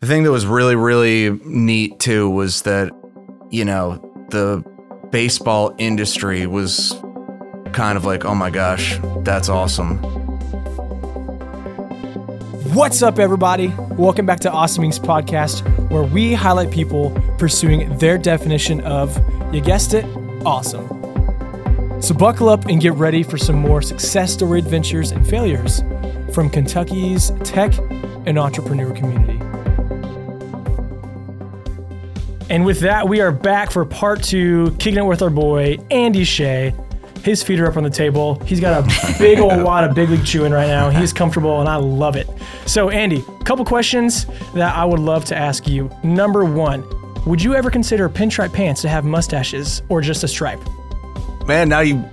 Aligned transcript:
The 0.00 0.06
thing 0.06 0.22
that 0.24 0.30
was 0.30 0.46
really, 0.46 0.74
really 0.74 1.30
neat 1.44 2.00
too 2.00 2.28
was 2.28 2.62
that, 2.62 2.90
you 3.50 3.64
know, 3.64 3.98
the 4.30 4.64
baseball 5.10 5.74
industry 5.78 6.46
was 6.46 6.94
kind 7.72 7.96
of 7.96 8.04
like, 8.04 8.24
oh 8.24 8.34
my 8.34 8.50
gosh, 8.50 8.98
that's 9.18 9.48
awesome. 9.48 9.98
What's 12.74 13.02
up, 13.02 13.18
everybody? 13.18 13.68
Welcome 13.90 14.24
back 14.24 14.40
to 14.40 14.50
Awesome 14.50 14.82
Inc.'s 14.82 14.98
podcast, 14.98 15.62
where 15.90 16.04
we 16.04 16.32
highlight 16.32 16.70
people 16.70 17.10
pursuing 17.38 17.96
their 17.98 18.16
definition 18.16 18.80
of, 18.80 19.16
you 19.54 19.60
guessed 19.60 19.94
it, 19.94 20.04
awesome. 20.44 20.88
So 22.00 22.14
buckle 22.14 22.48
up 22.48 22.64
and 22.66 22.80
get 22.80 22.94
ready 22.94 23.22
for 23.22 23.36
some 23.36 23.56
more 23.56 23.82
success 23.82 24.32
story 24.32 24.58
adventures 24.58 25.12
and 25.12 25.28
failures 25.28 25.82
from 26.32 26.48
Kentucky's 26.48 27.30
tech 27.44 27.76
and 28.26 28.38
entrepreneur 28.38 28.92
community. 28.92 29.38
And 32.52 32.66
with 32.66 32.80
that, 32.80 33.08
we 33.08 33.22
are 33.22 33.32
back 33.32 33.70
for 33.70 33.82
part 33.86 34.22
two, 34.22 34.72
kicking 34.78 34.98
it 34.98 35.06
with 35.06 35.22
our 35.22 35.30
boy, 35.30 35.78
Andy 35.90 36.22
Shea. 36.22 36.74
His 37.24 37.42
feet 37.42 37.58
are 37.58 37.66
up 37.66 37.78
on 37.78 37.82
the 37.82 37.88
table. 37.88 38.34
He's 38.44 38.60
got 38.60 38.84
a 38.84 39.14
big 39.18 39.38
old 39.38 39.62
wad 39.62 39.84
of 39.84 39.94
big 39.94 40.10
league 40.10 40.26
chewing 40.26 40.52
right 40.52 40.66
now. 40.66 40.90
He's 40.90 41.14
comfortable 41.14 41.60
and 41.60 41.68
I 41.68 41.76
love 41.76 42.14
it. 42.14 42.28
So, 42.66 42.90
Andy, 42.90 43.24
a 43.40 43.44
couple 43.44 43.64
questions 43.64 44.26
that 44.52 44.76
I 44.76 44.84
would 44.84 44.98
love 44.98 45.24
to 45.26 45.34
ask 45.34 45.66
you. 45.66 45.90
Number 46.04 46.44
one, 46.44 46.84
would 47.24 47.42
you 47.42 47.54
ever 47.54 47.70
consider 47.70 48.06
pinstripe 48.10 48.52
pants 48.52 48.82
to 48.82 48.88
have 48.90 49.06
mustaches 49.06 49.80
or 49.88 50.02
just 50.02 50.22
a 50.22 50.28
stripe? 50.28 50.60
Man, 51.46 51.70
now 51.70 51.80
you 51.80 52.04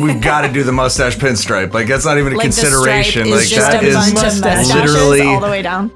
we've 0.00 0.22
got 0.22 0.42
to 0.46 0.52
do 0.52 0.62
the 0.62 0.70
mustache 0.70 1.16
pinstripe. 1.16 1.72
Like 1.72 1.88
that's 1.88 2.04
not 2.04 2.18
even 2.18 2.34
a 2.34 2.36
Like 2.36 2.44
consideration. 2.44 3.24
the 3.24 3.30
like 3.36 3.46
stripe 3.46 3.82
is 3.82 3.94
just 4.12 4.44
a 4.44 4.60
is 4.60 4.68
bunch 4.68 4.84
of 4.84 4.90
literally 4.94 5.22
all 5.22 5.40
the 5.40 5.48
way 5.48 5.62
down. 5.62 5.90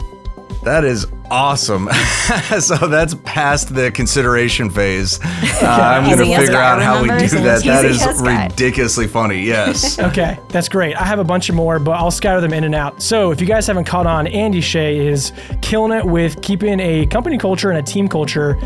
that 0.65 0.85
is 0.85 1.07
awesome. 1.31 1.89
so 2.61 2.77
that's 2.77 3.15
past 3.25 3.75
the 3.75 3.91
consideration 3.91 4.71
phase. 4.71 5.19
Uh, 5.23 5.67
I'm 5.67 6.09
gonna 6.09 6.25
figure 6.25 6.57
out 6.57 6.81
how 6.83 7.03
we 7.03 7.09
do 7.09 7.29
that. 7.41 7.63
That 7.65 7.85
is 7.85 8.05
as 8.07 8.21
guy. 8.21 8.47
ridiculously 8.47 9.07
funny. 9.07 9.43
Yes. 9.43 9.99
Okay, 10.07 10.39
that's 10.51 10.69
great. 10.69 10.95
I 10.97 11.05
have 11.05 11.19
a 11.19 11.25
bunch 11.25 11.49
of 11.49 11.57
more, 11.57 11.81
but 11.81 11.93
I'll 11.93 12.13
scatter 12.13 12.41
them 12.41 12.53
in 12.53 12.63
and 12.63 12.75
out. 12.75 13.03
So, 13.03 13.33
if 13.33 13.41
you 13.41 13.47
guys 13.47 13.67
haven't 13.67 13.85
caught 13.85 14.07
on, 14.07 14.29
Andy 14.29 14.61
Shea 14.61 15.05
is 15.05 15.33
killing 15.63 15.91
it 15.91 16.05
with 16.05 16.41
keeping 16.43 16.79
a 16.79 17.07
company 17.07 17.37
culture 17.37 17.71
and 17.71 17.79
a 17.79 17.83
team 17.83 18.07
culture 18.07 18.57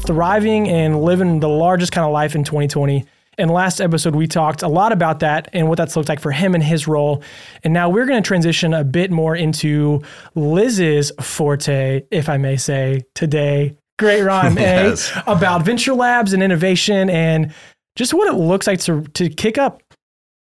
thriving 0.00 0.68
and 0.68 1.00
living 1.00 1.38
the 1.38 1.48
largest 1.48 1.92
kind 1.92 2.04
of 2.04 2.12
life 2.12 2.34
in 2.34 2.42
2020. 2.42 3.06
In 3.38 3.48
last 3.48 3.80
episode, 3.80 4.16
we 4.16 4.26
talked 4.26 4.62
a 4.62 4.68
lot 4.68 4.90
about 4.90 5.20
that 5.20 5.48
and 5.52 5.68
what 5.68 5.78
that's 5.78 5.94
looked 5.94 6.08
like 6.08 6.18
for 6.18 6.32
him 6.32 6.54
and 6.56 6.62
his 6.62 6.88
role. 6.88 7.22
And 7.62 7.72
now 7.72 7.88
we're 7.88 8.04
going 8.04 8.20
to 8.20 8.26
transition 8.26 8.74
a 8.74 8.82
bit 8.82 9.12
more 9.12 9.36
into 9.36 10.02
Liz's 10.34 11.12
forte, 11.20 12.02
if 12.10 12.28
I 12.28 12.36
may 12.36 12.56
say, 12.56 13.02
today. 13.14 13.76
Great 13.96 14.22
rhyme, 14.22 14.58
eh? 14.58 14.88
Yes. 14.88 15.12
About 15.28 15.62
venture 15.62 15.94
labs 15.94 16.32
and 16.32 16.42
innovation 16.42 17.08
and 17.08 17.54
just 17.94 18.12
what 18.12 18.26
it 18.26 18.36
looks 18.36 18.66
like 18.66 18.80
to, 18.80 19.02
to 19.14 19.28
kick 19.28 19.56
up 19.56 19.82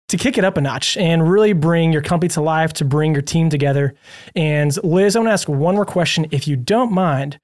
to 0.08 0.16
kick 0.16 0.36
it 0.36 0.44
up 0.44 0.56
a 0.56 0.60
notch 0.60 0.96
and 0.96 1.30
really 1.30 1.52
bring 1.52 1.92
your 1.92 2.02
company 2.02 2.28
to 2.28 2.40
life, 2.40 2.72
to 2.72 2.84
bring 2.84 3.12
your 3.12 3.22
team 3.22 3.48
together. 3.48 3.94
And 4.34 4.76
Liz, 4.82 5.14
I 5.14 5.20
want 5.20 5.28
to 5.28 5.32
ask 5.32 5.48
one 5.48 5.76
more 5.76 5.86
question, 5.86 6.26
if 6.32 6.48
you 6.48 6.56
don't 6.56 6.90
mind, 6.90 7.38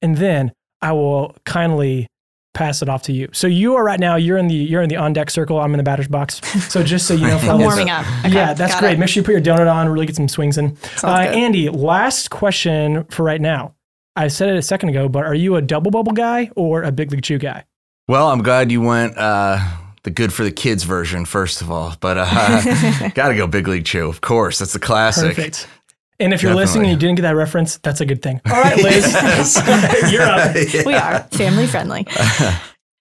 and 0.00 0.16
then 0.16 0.52
I 0.80 0.92
will 0.92 1.34
kindly 1.44 2.06
pass 2.54 2.82
it 2.82 2.88
off 2.88 3.02
to 3.02 3.12
you. 3.12 3.28
So 3.32 3.46
you 3.46 3.76
are 3.76 3.84
right 3.84 4.00
now, 4.00 4.16
you're 4.16 4.38
in 4.38 4.48
the 4.48 4.54
you're 4.54 4.82
in 4.82 4.88
the 4.88 4.96
on 4.96 5.12
deck 5.12 5.30
circle. 5.30 5.58
I'm 5.60 5.72
in 5.72 5.78
the 5.78 5.84
batter's 5.84 6.08
box. 6.08 6.40
So 6.70 6.82
just 6.82 7.06
so 7.06 7.14
you 7.14 7.26
know, 7.26 7.36
I'm 7.42 7.60
warming 7.60 7.90
up. 7.90 8.06
Okay, 8.24 8.34
yeah, 8.34 8.54
that's 8.54 8.78
great. 8.78 8.94
it. 8.94 8.98
Make 8.98 9.08
sure 9.08 9.20
you 9.20 9.24
put 9.24 9.32
your 9.32 9.40
donut 9.40 9.72
on, 9.72 9.88
really 9.88 10.06
get 10.06 10.16
some 10.16 10.28
swings 10.28 10.58
in. 10.58 10.76
Uh. 11.02 11.08
Andy, 11.08 11.68
last 11.68 12.30
question 12.30 13.04
for 13.04 13.22
right 13.22 13.40
now. 13.40 13.74
I 14.14 14.28
said 14.28 14.50
it 14.50 14.56
a 14.56 14.62
second 14.62 14.90
ago, 14.90 15.08
but 15.08 15.24
are 15.24 15.34
you 15.34 15.56
a 15.56 15.62
double 15.62 15.90
bubble 15.90 16.12
guy 16.12 16.50
or 16.54 16.82
a 16.82 16.92
big 16.92 17.10
league 17.10 17.22
chew 17.22 17.38
guy? 17.38 17.64
Well, 18.08 18.28
I'm 18.28 18.42
glad 18.42 18.70
you 18.70 18.82
went 18.82 19.16
uh, 19.16 19.58
the 20.02 20.10
good 20.10 20.32
for 20.32 20.44
the 20.44 20.50
kids 20.50 20.84
version 20.84 21.24
first 21.24 21.62
of 21.62 21.70
all, 21.70 21.94
but 22.00 22.18
uh, 22.18 23.08
gotta 23.14 23.34
go 23.34 23.46
Big 23.46 23.68
League 23.68 23.84
Chew. 23.84 24.08
Of 24.08 24.20
course, 24.20 24.58
that's 24.58 24.72
the 24.72 24.78
classic. 24.78 25.36
Perfect. 25.36 25.68
And 26.22 26.32
if 26.32 26.42
you're 26.42 26.54
listening 26.54 26.84
and 26.84 26.92
you 26.92 26.98
didn't 26.98 27.16
get 27.16 27.22
that 27.22 27.34
reference, 27.34 27.78
that's 27.78 28.00
a 28.00 28.06
good 28.06 28.22
thing. 28.22 28.40
All 28.46 28.60
right, 28.60 28.76
Liz, 28.76 29.12
you're 30.12 30.22
up. 30.22 30.54
We 30.86 30.94
are 30.94 31.20
family 31.32 31.66
friendly. 31.66 32.06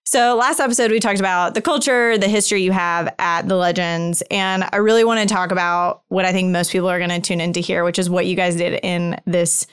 So, 0.05 0.35
last 0.35 0.59
episode, 0.59 0.91
we 0.91 0.99
talked 0.99 1.19
about 1.19 1.53
the 1.53 1.61
culture, 1.61 2.17
the 2.17 2.27
history 2.27 2.63
you 2.63 2.71
have 2.71 3.13
at 3.19 3.47
the 3.47 3.55
Legends. 3.55 4.23
And 4.31 4.67
I 4.71 4.77
really 4.77 5.03
want 5.03 5.27
to 5.27 5.33
talk 5.33 5.51
about 5.51 6.01
what 6.07 6.25
I 6.25 6.31
think 6.31 6.51
most 6.51 6.71
people 6.71 6.89
are 6.89 6.97
going 6.97 7.11
to 7.11 7.21
tune 7.21 7.39
in 7.39 7.53
to 7.53 7.61
hear, 7.61 7.83
which 7.83 7.99
is 7.99 8.09
what 8.09 8.25
you 8.25 8.35
guys 8.35 8.55
did 8.55 8.79
in 8.83 9.21
this 9.25 9.67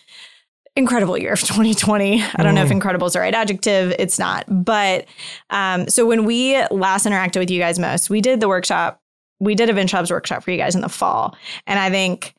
incredible 0.76 1.18
year 1.18 1.32
of 1.32 1.40
2020. 1.40 2.22
I 2.22 2.42
don't 2.42 2.54
know 2.54 2.62
if 2.62 2.70
incredible 2.70 3.06
is 3.06 3.14
the 3.14 3.20
right 3.20 3.34
adjective. 3.34 3.94
It's 3.98 4.18
not. 4.18 4.44
But 4.48 5.06
um, 5.50 5.88
so, 5.88 6.06
when 6.06 6.24
we 6.24 6.62
last 6.68 7.06
interacted 7.06 7.38
with 7.38 7.50
you 7.50 7.58
guys 7.58 7.78
most, 7.78 8.10
we 8.10 8.20
did 8.20 8.40
the 8.40 8.48
workshop, 8.48 9.00
we 9.40 9.54
did 9.54 9.70
a 9.70 9.72
Venture 9.72 9.96
Labs 9.96 10.10
workshop 10.10 10.44
for 10.44 10.50
you 10.50 10.58
guys 10.58 10.74
in 10.74 10.82
the 10.82 10.88
fall. 10.88 11.36
And 11.66 11.78
I 11.78 11.90
think 11.90 12.34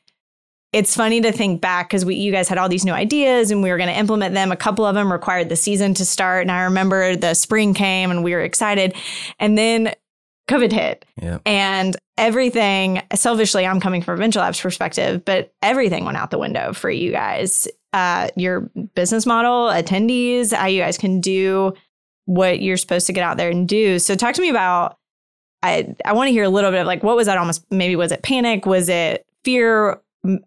it's 0.74 0.96
funny 0.96 1.20
to 1.22 1.32
think 1.32 1.62
back 1.62 1.90
because 1.90 2.06
we 2.06 2.16
you 2.16 2.32
guys 2.32 2.48
had 2.48 2.58
all 2.58 2.70
these 2.70 2.86
new 2.86 2.92
ideas 2.94 3.50
and 3.52 3.64
we 3.64 3.70
were 3.72 3.78
going 3.78 3.90
to 3.90 3.98
implement 3.98 4.34
them. 4.36 4.52
A 4.52 4.56
couple 4.56 4.86
of 4.86 4.94
them 4.96 5.12
required 5.12 5.50
the 5.50 5.56
season 5.56 5.94
to 5.96 6.06
start, 6.06 6.42
and 6.44 6.52
I 6.52 6.64
remember 6.64 7.16
the 7.16 7.34
spring 7.34 7.74
came 7.74 8.12
and 8.12 8.24
we 8.24 8.34
were 8.34 8.42
excited, 8.42 8.94
and 9.40 9.58
then 9.58 9.94
COVID 10.50 10.72
hit, 10.72 11.06
Yeah. 11.22 11.40
and 11.46 11.96
everything. 12.18 13.02
Selfishly, 13.14 13.66
I'm 13.66 13.80
coming 13.80 14.02
from 14.02 14.16
a 14.16 14.18
Venture 14.18 14.40
Labs 14.40 14.60
perspective, 14.62 15.24
but 15.26 15.54
everything 15.62 16.06
went 16.06 16.18
out 16.18 16.32
the 16.32 16.38
window 16.40 16.74
for 16.74 16.90
you 16.90 17.12
guys. 17.12 17.68
Uh, 17.94 18.30
your 18.36 18.62
business 18.94 19.26
model, 19.26 19.68
attendees, 19.70 20.54
how 20.54 20.68
you 20.68 20.82
guys 20.82 20.98
can 20.98 21.20
do 21.22 21.74
what 22.26 22.62
you're 22.62 22.78
supposed 22.78 23.08
to 23.08 23.14
get 23.14 23.24
out 23.24 23.38
there 23.38 23.50
and 23.50 23.68
do. 23.68 23.98
So, 23.98 24.14
talk 24.16 24.36
to 24.36 24.42
me 24.42 24.50
about. 24.50 24.98
I 25.64 25.94
I 26.06 26.14
want 26.14 26.28
to 26.30 26.32
hear 26.32 26.44
a 26.46 26.50
little 26.50 26.72
bit 26.72 26.80
of 26.82 26.88
like 26.88 27.04
what 27.04 27.16
was 27.18 27.26
that 27.28 27.38
almost 27.38 27.66
maybe 27.70 27.96
was 27.98 28.12
it 28.14 28.22
panic 28.24 28.66
was 28.66 28.88
it 28.88 29.26
fear 29.44 30.00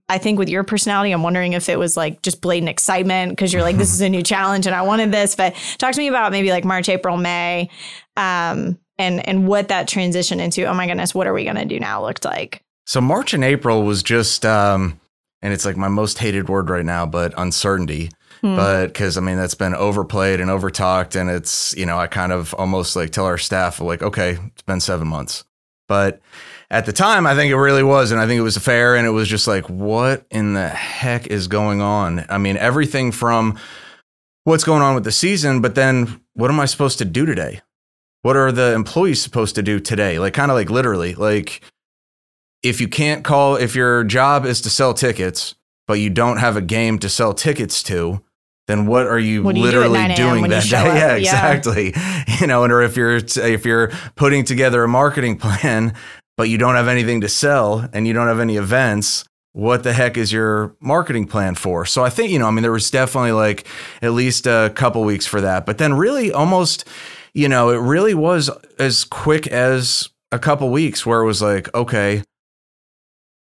I 0.08 0.18
think 0.18 0.38
with 0.38 0.50
your 0.50 0.64
personality, 0.64 1.12
I'm 1.12 1.22
wondering 1.22 1.54
if 1.54 1.68
it 1.68 1.78
was 1.78 1.96
like 1.96 2.20
just 2.20 2.40
blatant 2.42 2.68
excitement 2.68 3.32
because 3.32 3.52
you're 3.52 3.62
like, 3.62 3.78
this 3.78 3.92
is 3.92 4.02
a 4.02 4.08
new 4.08 4.22
challenge 4.22 4.66
and 4.66 4.76
I 4.76 4.82
wanted 4.82 5.12
this. 5.12 5.34
But 5.34 5.54
talk 5.78 5.92
to 5.92 5.98
me 5.98 6.08
about 6.08 6.30
maybe 6.30 6.50
like 6.50 6.64
March, 6.64 6.88
April, 6.88 7.16
May, 7.16 7.70
um, 8.16 8.78
and 8.98 9.26
and 9.26 9.48
what 9.48 9.68
that 9.68 9.88
transition 9.88 10.40
into. 10.40 10.64
Oh 10.64 10.74
my 10.74 10.86
goodness, 10.86 11.14
what 11.14 11.26
are 11.26 11.32
we 11.32 11.44
gonna 11.44 11.64
do 11.64 11.80
now? 11.80 12.02
Looked 12.02 12.24
like. 12.24 12.62
So 12.86 13.00
March 13.00 13.32
and 13.32 13.44
April 13.44 13.82
was 13.84 14.02
just, 14.02 14.44
um, 14.44 15.00
and 15.40 15.54
it's 15.54 15.64
like 15.64 15.76
my 15.76 15.88
most 15.88 16.18
hated 16.18 16.48
word 16.48 16.68
right 16.68 16.84
now, 16.84 17.06
but 17.06 17.32
uncertainty. 17.38 18.10
Hmm. 18.42 18.56
But 18.56 18.86
because 18.88 19.16
I 19.16 19.22
mean 19.22 19.38
that's 19.38 19.54
been 19.54 19.74
overplayed 19.74 20.40
and 20.40 20.50
overtalked, 20.50 21.18
and 21.18 21.30
it's 21.30 21.74
you 21.76 21.86
know 21.86 21.98
I 21.98 22.08
kind 22.08 22.32
of 22.32 22.52
almost 22.54 22.94
like 22.94 23.10
tell 23.10 23.24
our 23.24 23.38
staff 23.38 23.80
like, 23.80 24.02
okay, 24.02 24.38
it's 24.48 24.62
been 24.62 24.80
seven 24.80 25.08
months, 25.08 25.44
but 25.88 26.20
at 26.72 26.86
the 26.86 26.92
time 26.92 27.26
I 27.26 27.34
think 27.36 27.52
it 27.52 27.56
really 27.56 27.82
was, 27.84 28.10
and 28.10 28.20
I 28.20 28.26
think 28.26 28.38
it 28.38 28.42
was 28.42 28.56
fair, 28.58 28.96
and 28.96 29.06
it 29.06 29.10
was 29.10 29.28
just 29.28 29.46
like, 29.46 29.68
what 29.68 30.26
in 30.30 30.54
the 30.54 30.68
heck 30.68 31.28
is 31.28 31.46
going 31.46 31.80
on? 31.80 32.24
I 32.28 32.38
mean 32.38 32.56
everything 32.56 33.12
from 33.12 33.58
what's 34.44 34.64
going 34.64 34.82
on 34.82 34.94
with 34.96 35.04
the 35.04 35.12
season, 35.12 35.60
but 35.60 35.74
then 35.76 36.20
what 36.34 36.50
am 36.50 36.58
I 36.58 36.64
supposed 36.64 36.98
to 36.98 37.04
do 37.04 37.26
today? 37.26 37.60
What 38.22 38.36
are 38.36 38.50
the 38.50 38.72
employees 38.72 39.20
supposed 39.22 39.54
to 39.56 39.62
do 39.62 39.78
today? 39.80 40.18
Like 40.18 40.34
kind 40.34 40.50
of 40.50 40.56
like 40.56 40.70
literally 40.70 41.14
like 41.14 41.60
if 42.62 42.80
you 42.80 42.88
can't 42.88 43.24
call 43.24 43.56
if 43.56 43.74
your 43.76 44.04
job 44.04 44.46
is 44.46 44.60
to 44.62 44.70
sell 44.70 44.94
tickets 44.94 45.54
but 45.88 45.94
you 45.94 46.08
don't 46.08 46.36
have 46.38 46.56
a 46.56 46.62
game 46.62 46.98
to 47.00 47.08
sell 47.08 47.34
tickets 47.34 47.82
to 47.82 48.22
then 48.68 48.86
what 48.86 49.08
are 49.08 49.18
you 49.18 49.42
What 49.42 49.56
do 49.56 49.60
you 49.60 49.66
do 49.70 49.78
literally 49.78 49.98
9 49.98 50.16
doing 50.16 50.48
that 50.50 50.62
day 50.64 50.76
up? 50.76 50.84
yeah 50.94 51.16
Yeah. 51.16 51.16
exactly 51.16 51.92
you 52.40 52.46
know 52.46 52.62
and 52.62 52.72
or 52.72 52.80
if 52.82 52.96
you're 52.96 53.16
if 53.16 53.66
you're 53.66 53.88
putting 54.14 54.44
together 54.44 54.84
a 54.84 54.88
marketing 54.88 55.36
plan 55.44 55.94
but 56.36 56.48
you 56.48 56.58
don't 56.58 56.74
have 56.74 56.88
anything 56.88 57.20
to 57.20 57.28
sell 57.28 57.88
and 57.92 58.06
you 58.06 58.12
don't 58.12 58.28
have 58.28 58.40
any 58.40 58.56
events 58.56 59.24
what 59.54 59.82
the 59.82 59.92
heck 59.92 60.16
is 60.16 60.32
your 60.32 60.74
marketing 60.80 61.26
plan 61.26 61.54
for? 61.54 61.84
So 61.84 62.02
i 62.02 62.10
think 62.10 62.30
you 62.30 62.38
know 62.38 62.48
i 62.48 62.50
mean 62.50 62.62
there 62.62 62.72
was 62.72 62.90
definitely 62.90 63.32
like 63.32 63.66
at 64.00 64.12
least 64.12 64.46
a 64.46 64.72
couple 64.74 65.02
weeks 65.04 65.26
for 65.26 65.40
that 65.40 65.66
but 65.66 65.78
then 65.78 65.94
really 65.94 66.32
almost 66.32 66.88
you 67.34 67.48
know 67.48 67.70
it 67.70 67.78
really 67.78 68.14
was 68.14 68.50
as 68.78 69.04
quick 69.04 69.46
as 69.46 70.08
a 70.30 70.38
couple 70.38 70.70
weeks 70.70 71.04
where 71.04 71.20
it 71.20 71.26
was 71.26 71.42
like 71.42 71.72
okay 71.74 72.22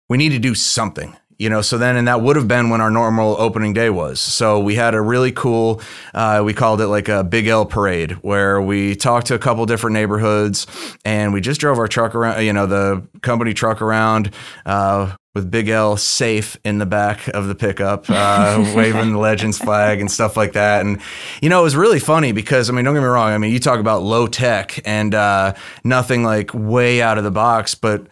we 0.08 0.16
need 0.16 0.30
to 0.30 0.38
do 0.38 0.54
something 0.54 1.16
you 1.38 1.50
know 1.50 1.60
so 1.60 1.76
then 1.78 1.96
and 1.96 2.08
that 2.08 2.20
would 2.20 2.36
have 2.36 2.48
been 2.48 2.70
when 2.70 2.80
our 2.80 2.90
normal 2.90 3.36
opening 3.38 3.72
day 3.72 3.90
was. 3.90 4.20
So 4.20 4.58
we 4.60 4.74
had 4.74 4.94
a 4.94 5.00
really 5.00 5.32
cool 5.32 5.80
uh, 6.14 6.42
we 6.44 6.54
called 6.54 6.80
it 6.80 6.88
like 6.88 7.08
a 7.08 7.24
big 7.24 7.46
l 7.46 7.66
parade 7.66 8.12
where 8.22 8.60
we 8.60 8.96
talked 8.96 9.26
to 9.28 9.34
a 9.34 9.38
couple 9.38 9.66
different 9.66 9.94
neighborhoods 9.94 10.66
and 11.04 11.32
we 11.32 11.40
just 11.40 11.60
drove 11.60 11.78
our 11.78 11.88
truck 11.88 12.14
around 12.14 12.42
you 12.44 12.52
know 12.52 12.66
the 12.66 13.06
company 13.22 13.52
truck 13.54 13.82
around 13.82 14.32
uh, 14.64 15.14
with 15.34 15.50
big 15.50 15.68
l 15.68 15.96
safe 15.96 16.56
in 16.64 16.78
the 16.78 16.86
back 16.86 17.28
of 17.28 17.46
the 17.48 17.54
pickup 17.54 18.06
uh, 18.08 18.72
waving 18.76 19.12
the 19.12 19.18
legends 19.18 19.58
flag 19.58 20.00
and 20.00 20.10
stuff 20.10 20.36
like 20.36 20.54
that. 20.54 20.86
And 20.86 21.00
you 21.42 21.50
know 21.50 21.60
it 21.60 21.64
was 21.64 21.76
really 21.76 22.00
funny 22.00 22.32
because 22.32 22.70
i 22.70 22.72
mean 22.72 22.84
don't 22.84 22.94
get 22.94 23.00
me 23.00 23.06
wrong 23.06 23.32
i 23.32 23.38
mean 23.38 23.52
you 23.52 23.58
talk 23.58 23.80
about 23.80 24.02
low 24.02 24.26
tech 24.26 24.80
and 24.86 25.14
uh, 25.14 25.54
nothing 25.84 26.24
like 26.24 26.52
way 26.54 27.02
out 27.02 27.18
of 27.18 27.24
the 27.24 27.30
box 27.30 27.74
but 27.74 28.06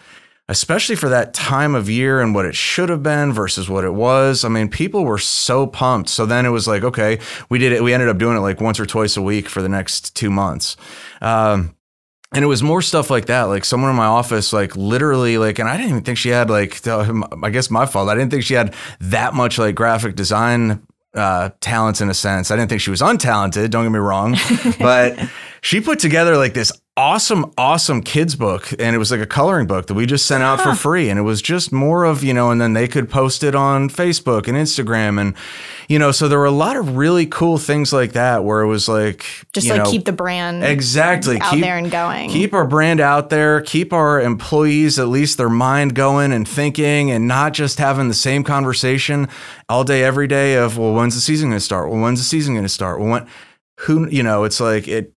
especially 0.49 0.97
for 0.97 1.09
that 1.09 1.33
time 1.33 1.75
of 1.75 1.89
year 1.89 2.21
and 2.21 2.35
what 2.35 2.45
it 2.45 2.55
should 2.55 2.89
have 2.91 3.03
been 3.03 3.33
versus 3.33 3.69
what 3.69 3.85
it 3.85 3.95
was. 3.95 4.45
I 4.45 4.49
mean, 4.49 4.69
people 4.69 5.05
were 5.05 5.19
so 5.19 5.67
pumped. 5.67 6.11
So 6.11 6.27
then 6.27 6.45
it 6.45 6.51
was 6.51 6.69
like, 6.69 6.85
okay, 6.85 7.19
we 7.49 7.59
did 7.59 7.73
it. 7.73 7.83
We 7.83 7.95
ended 7.95 8.09
up 8.09 8.19
doing 8.19 8.37
it 8.37 8.41
like 8.41 8.61
once 8.61 8.79
or 8.79 8.85
twice 8.85 9.17
a 9.17 9.23
week 9.23 9.49
for 9.49 9.63
the 9.63 9.69
next 9.69 10.15
two 10.15 10.31
months. 10.31 10.77
Um, 11.23 11.75
and 12.35 12.45
it 12.45 12.49
was 12.49 12.63
more 12.63 12.83
stuff 12.83 13.11
like 13.11 13.27
that 13.27 13.45
like 13.45 13.65
someone 13.65 13.91
in 13.91 13.97
my 13.97 14.07
office 14.07 14.53
like 14.53 14.75
literally 14.77 15.39
like 15.39 15.59
and 15.59 15.69
i 15.69 15.77
didn't 15.77 15.91
even 15.91 16.03
think 16.03 16.19
she 16.19 16.31
had 16.31 16.51
like 16.51 16.87
i 16.87 17.51
guess 17.51 17.71
my 17.71 17.87
fault 17.87 18.09
i 18.09 18.15
didn't 18.15 18.31
think 18.31 18.43
she 18.43 18.55
had 18.55 18.75
that 19.01 19.35
much 19.35 19.57
like 19.57 19.75
graphic 19.75 20.17
design 20.17 20.85
uh, 21.15 21.51
talents 21.61 22.01
in 22.01 22.11
a 22.11 22.15
sense 22.15 22.51
i 22.51 22.57
didn't 22.57 22.69
think 22.69 22.81
she 22.81 22.91
was 22.91 23.01
untalented 23.01 23.71
don't 23.71 23.85
get 23.85 23.93
me 23.93 24.01
wrong 24.01 24.37
but 24.81 25.17
she 25.65 25.81
put 25.81 25.99
together 25.99 26.37
like 26.37 26.53
this 26.53 26.71
awesome, 26.95 27.51
awesome 27.57 28.03
kids 28.03 28.37
book. 28.37 28.71
And 28.79 28.95
it 28.95 28.99
was 28.99 29.11
like 29.11 29.21
a 29.21 29.27
coloring 29.27 29.67
book 29.67 29.87
that 29.87 29.95
we 29.95 30.05
just 30.05 30.27
sent 30.27 30.43
out 30.43 30.61
huh. 30.61 30.75
for 30.75 30.77
free. 30.79 31.09
And 31.09 31.19
it 31.19 31.23
was 31.23 31.41
just 31.41 31.73
more 31.73 32.05
of, 32.05 32.23
you 32.23 32.35
know, 32.35 32.51
and 32.51 32.61
then 32.61 32.75
they 32.75 32.87
could 32.87 33.09
post 33.09 33.43
it 33.43 33.55
on 33.55 33.89
Facebook 33.89 34.47
and 34.47 34.59
Instagram. 34.59 35.19
And, 35.19 35.35
you 35.89 35.99
know, 35.99 36.13
so 36.13 36.29
there 36.29 36.39
were 36.39 36.45
a 36.45 36.51
lot 36.51 36.77
of 36.77 36.99
really 36.99 37.25
cool 37.25 37.57
things 37.57 37.95
like 37.95 38.13
that 38.13 38.45
where 38.45 38.61
it 38.61 38.67
was 38.67 38.89
like, 38.89 39.25
just 39.55 39.67
like 39.67 39.79
know, 39.79 39.91
keep 39.91 40.05
the 40.05 40.13
brand 40.13 40.63
exactly 40.63 41.41
out 41.41 41.55
keep, 41.55 41.63
there 41.63 41.79
and 41.79 41.91
going. 41.91 42.29
Keep 42.29 42.53
our 42.53 42.67
brand 42.67 43.01
out 43.01 43.31
there, 43.31 43.63
keep 43.63 43.95
our 43.95 44.21
employees, 44.21 44.99
at 44.99 45.09
least 45.09 45.39
their 45.39 45.49
mind 45.49 45.95
going 45.95 46.31
and 46.31 46.47
thinking 46.47 47.11
and 47.11 47.27
not 47.27 47.55
just 47.55 47.79
having 47.79 48.09
the 48.09 48.15
same 48.15 48.45
conversation 48.45 49.29
all 49.71 49.83
day, 49.83 50.05
every 50.05 50.27
day 50.27 50.57
of, 50.57 50.77
well, 50.77 50.93
when's 50.93 51.15
the 51.15 51.23
season 51.23 51.49
going 51.49 51.59
to 51.59 51.65
start? 51.65 51.89
Well, 51.89 52.03
when's 52.03 52.21
the 52.21 52.27
season 52.27 52.53
going 52.53 52.67
to 52.67 52.69
start? 52.69 53.01
Well, 53.01 53.09
when, 53.09 53.27
who, 53.81 54.07
you 54.11 54.23
know, 54.23 54.45
it's 54.45 54.61
like 54.61 54.87
it, 54.87 55.15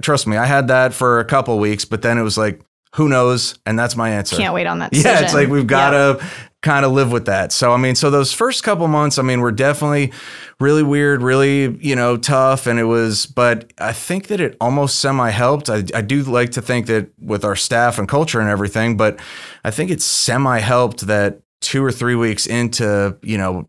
trust 0.00 0.26
me, 0.26 0.36
I 0.36 0.46
had 0.46 0.68
that 0.68 0.94
for 0.94 1.20
a 1.20 1.24
couple 1.24 1.58
weeks, 1.58 1.84
but 1.84 2.02
then 2.02 2.18
it 2.18 2.22
was 2.22 2.38
like, 2.38 2.60
who 2.94 3.08
knows? 3.08 3.58
And 3.64 3.78
that's 3.78 3.96
my 3.96 4.10
answer. 4.10 4.36
Can't 4.36 4.54
wait 4.54 4.66
on 4.66 4.80
that. 4.80 4.92
Decision. 4.92 5.10
Yeah, 5.16 5.24
it's 5.24 5.34
like 5.34 5.48
we've 5.48 5.66
got 5.66 5.90
to 5.90 6.18
yeah. 6.20 6.30
kind 6.60 6.84
of 6.84 6.92
live 6.92 7.10
with 7.10 7.24
that. 7.26 7.50
So 7.52 7.72
I 7.72 7.78
mean, 7.78 7.94
so 7.94 8.10
those 8.10 8.32
first 8.32 8.62
couple 8.62 8.86
months, 8.86 9.18
I 9.18 9.22
mean, 9.22 9.40
were 9.40 9.52
definitely 9.52 10.12
really 10.60 10.82
weird, 10.82 11.22
really 11.22 11.76
you 11.80 11.96
know 11.96 12.16
tough, 12.18 12.66
and 12.66 12.78
it 12.78 12.84
was. 12.84 13.24
But 13.24 13.72
I 13.78 13.92
think 13.92 14.26
that 14.26 14.40
it 14.40 14.56
almost 14.60 15.00
semi 15.00 15.30
helped. 15.30 15.70
I, 15.70 15.84
I 15.94 16.02
do 16.02 16.22
like 16.22 16.50
to 16.50 16.62
think 16.62 16.86
that 16.86 17.10
with 17.18 17.44
our 17.44 17.56
staff 17.56 17.98
and 17.98 18.06
culture 18.06 18.40
and 18.40 18.50
everything, 18.50 18.98
but 18.98 19.18
I 19.64 19.70
think 19.70 19.90
it 19.90 20.02
semi 20.02 20.58
helped 20.58 21.06
that 21.06 21.40
two 21.60 21.82
or 21.82 21.92
three 21.92 22.14
weeks 22.14 22.46
into 22.46 23.16
you 23.22 23.38
know 23.38 23.66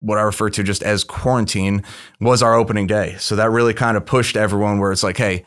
what 0.00 0.18
I 0.18 0.22
refer 0.22 0.50
to 0.50 0.62
just 0.62 0.82
as 0.82 1.02
quarantine 1.02 1.82
was 2.20 2.42
our 2.42 2.54
opening 2.54 2.86
day. 2.86 3.16
So 3.18 3.36
that 3.36 3.50
really 3.50 3.72
kind 3.72 3.96
of 3.96 4.04
pushed 4.04 4.36
everyone 4.36 4.78
where 4.78 4.92
it's 4.92 5.02
like, 5.02 5.16
hey, 5.16 5.44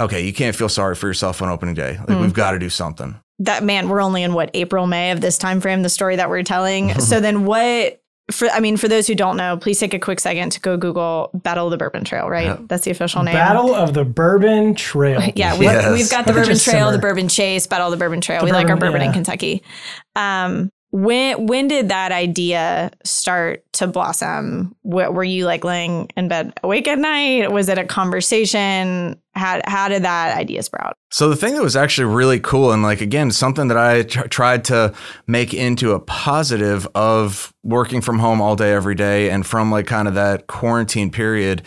okay, 0.00 0.24
you 0.24 0.32
can't 0.32 0.56
feel 0.56 0.68
sorry 0.68 0.94
for 0.94 1.06
yourself 1.06 1.42
on 1.42 1.48
opening 1.48 1.74
day. 1.74 1.98
Like 1.98 2.08
mm. 2.08 2.20
we've 2.20 2.34
got 2.34 2.52
to 2.52 2.58
do 2.58 2.70
something. 2.70 3.18
That 3.40 3.62
man, 3.62 3.88
we're 3.88 4.02
only 4.02 4.22
in 4.22 4.32
what 4.32 4.50
April, 4.54 4.86
May 4.86 5.10
of 5.10 5.20
this 5.20 5.36
time 5.38 5.60
frame, 5.60 5.82
the 5.82 5.88
story 5.88 6.16
that 6.16 6.30
we're 6.30 6.42
telling. 6.42 6.98
so 7.00 7.20
then 7.20 7.44
what 7.44 8.00
for 8.30 8.48
I 8.48 8.60
mean, 8.60 8.76
for 8.76 8.88
those 8.88 9.06
who 9.06 9.14
don't 9.14 9.36
know, 9.36 9.56
please 9.56 9.78
take 9.78 9.94
a 9.94 9.98
quick 9.98 10.20
second 10.20 10.50
to 10.52 10.60
go 10.60 10.76
Google 10.76 11.30
Battle 11.34 11.66
of 11.66 11.70
the 11.70 11.76
Bourbon 11.76 12.04
Trail, 12.04 12.28
right? 12.28 12.46
Yep. 12.46 12.60
That's 12.66 12.84
the 12.84 12.90
official 12.90 13.22
name. 13.22 13.34
Battle 13.34 13.74
of 13.74 13.94
the 13.94 14.04
Bourbon 14.04 14.74
Trail. 14.74 15.22
yeah, 15.36 15.56
we, 15.56 15.66
have 15.66 16.10
got 16.10 16.26
the 16.26 16.32
Bourbon 16.32 16.58
Trail, 16.58 16.90
the 16.90 16.98
Bourbon 16.98 17.28
Chase, 17.28 17.66
Battle 17.66 17.86
of 17.86 17.92
the 17.92 17.96
Bourbon 17.96 18.20
Trail. 18.20 18.40
The 18.40 18.46
we 18.46 18.50
bourbon, 18.50 18.66
like 18.66 18.70
our 18.70 18.76
bourbon 18.78 19.00
yeah. 19.00 19.08
in 19.08 19.12
Kentucky. 19.12 19.62
Um, 20.16 20.70
when 20.90 21.46
when 21.46 21.68
did 21.68 21.90
that 21.90 22.10
idea 22.10 22.90
start 23.04 23.64
to 23.74 23.86
blossom? 23.86 24.74
What, 24.82 25.14
were 25.14 25.24
you 25.24 25.44
like 25.44 25.62
laying 25.62 26.08
in 26.16 26.28
bed 26.28 26.52
awake 26.62 26.88
at 26.88 26.98
night? 26.98 27.52
Was 27.52 27.68
it 27.68 27.78
a 27.78 27.84
conversation? 27.84 29.20
How 29.36 29.60
how 29.66 29.88
did 29.88 30.02
that 30.02 30.36
idea 30.36 30.62
sprout? 30.62 30.96
So 31.12 31.28
the 31.28 31.36
thing 31.36 31.54
that 31.54 31.62
was 31.62 31.76
actually 31.76 32.12
really 32.12 32.40
cool 32.40 32.72
and 32.72 32.82
like 32.82 33.00
again 33.00 33.30
something 33.30 33.68
that 33.68 33.76
I 33.76 34.02
tr- 34.02 34.28
tried 34.28 34.64
to 34.66 34.94
make 35.26 35.54
into 35.54 35.92
a 35.92 36.00
positive 36.00 36.88
of 36.94 37.52
working 37.62 38.00
from 38.00 38.18
home 38.18 38.40
all 38.40 38.56
day 38.56 38.72
every 38.72 38.94
day 38.94 39.30
and 39.30 39.46
from 39.46 39.70
like 39.70 39.86
kind 39.86 40.08
of 40.08 40.14
that 40.14 40.46
quarantine 40.46 41.10
period 41.10 41.62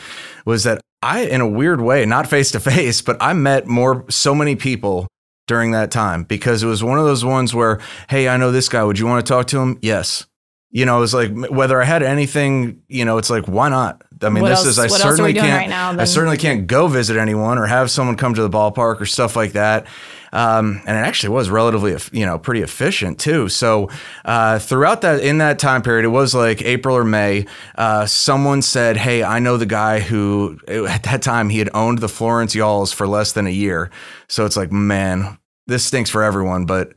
was 0.46 0.64
that 0.64 0.82
I 1.02 1.22
in 1.22 1.42
a 1.42 1.48
weird 1.48 1.80
way, 1.80 2.06
not 2.06 2.28
face 2.28 2.52
to 2.52 2.60
face, 2.60 3.02
but 3.02 3.18
I 3.22 3.34
met 3.34 3.68
more 3.68 4.06
so 4.10 4.36
many 4.36 4.56
people 4.56 5.08
during 5.48 5.72
that 5.72 5.92
time 5.92 6.24
because 6.24 6.62
it 6.64 6.68
was 6.68 6.84
one 6.84 7.00
of 7.00 7.06
those 7.06 7.26
ones 7.26 7.56
where, 7.56 7.80
hey, 8.10 8.30
I 8.30 8.38
know 8.38 8.52
this 8.52 8.70
guy. 8.70 8.84
Would 8.84 9.00
you 9.00 9.08
want 9.08 9.26
to 9.26 9.30
talk 9.30 9.48
to 9.48 9.60
him? 9.60 9.80
Yes. 9.82 10.26
You 10.72 10.86
know, 10.86 10.98
it 10.98 11.02
was 11.02 11.14
like 11.14 11.32
whether 11.50 11.82
I 11.82 11.86
had 11.86 12.04
anything, 12.04 12.84
you 12.88 13.04
know, 13.04 13.18
it's 13.18 13.30
like 13.30 13.48
why 13.48 13.70
not? 13.70 14.04
I 14.22 14.30
mean, 14.30 14.44
what 14.44 14.50
this 14.50 14.60
else, 14.60 14.68
is 14.68 14.80
I 14.80 14.88
certainly 14.88 15.34
can't. 15.34 15.52
Right 15.52 15.70
now, 15.70 16.00
I 16.00 16.06
certainly 16.06 16.38
can't 16.38 16.68
go 16.68 16.88
visit 16.88 17.18
anyone 17.18 17.58
or 17.58 17.66
have 17.66 17.90
someone 17.90 18.18
come 18.18 18.34
to 18.36 18.42
the 18.42 18.50
ballpark 18.50 19.02
or 19.02 19.06
stuff 19.06 19.36
like 19.36 19.54
that. 19.54 19.88
Um, 20.32 20.82
and 20.86 20.96
it 20.96 21.02
actually 21.02 21.30
was 21.30 21.50
relatively, 21.50 21.98
you 22.18 22.26
know, 22.26 22.38
pretty 22.38 22.62
efficient 22.62 23.20
too. 23.20 23.50
So 23.50 23.90
uh, 24.26 24.60
throughout 24.60 25.02
that, 25.02 25.22
in 25.22 25.40
that 25.40 25.58
time 25.58 25.82
period, 25.82 26.06
it 26.06 26.10
was 26.10 26.36
like 26.36 26.62
April 26.62 26.96
or 26.96 27.04
May. 27.04 27.48
Uh, 27.76 28.06
someone 28.06 28.62
said, 28.62 28.98
"Hey, 28.98 29.24
I 29.24 29.40
know 29.40 29.58
the 29.58 29.66
guy 29.66 30.00
who 30.00 30.60
at 30.68 31.04
that 31.04 31.22
time 31.22 31.50
he 31.50 31.60
had 31.60 31.70
owned 31.74 32.00
the 32.00 32.10
Florence 32.10 32.54
Y'alls 32.54 32.92
for 32.92 33.08
less 33.08 33.32
than 33.32 33.48
a 33.48 33.52
year." 33.52 33.90
So 34.28 34.46
it's 34.46 34.58
like, 34.58 34.72
man, 34.72 35.40
this 35.66 35.84
stinks 35.84 36.10
for 36.10 36.22
everyone, 36.22 36.66
but 36.66 36.94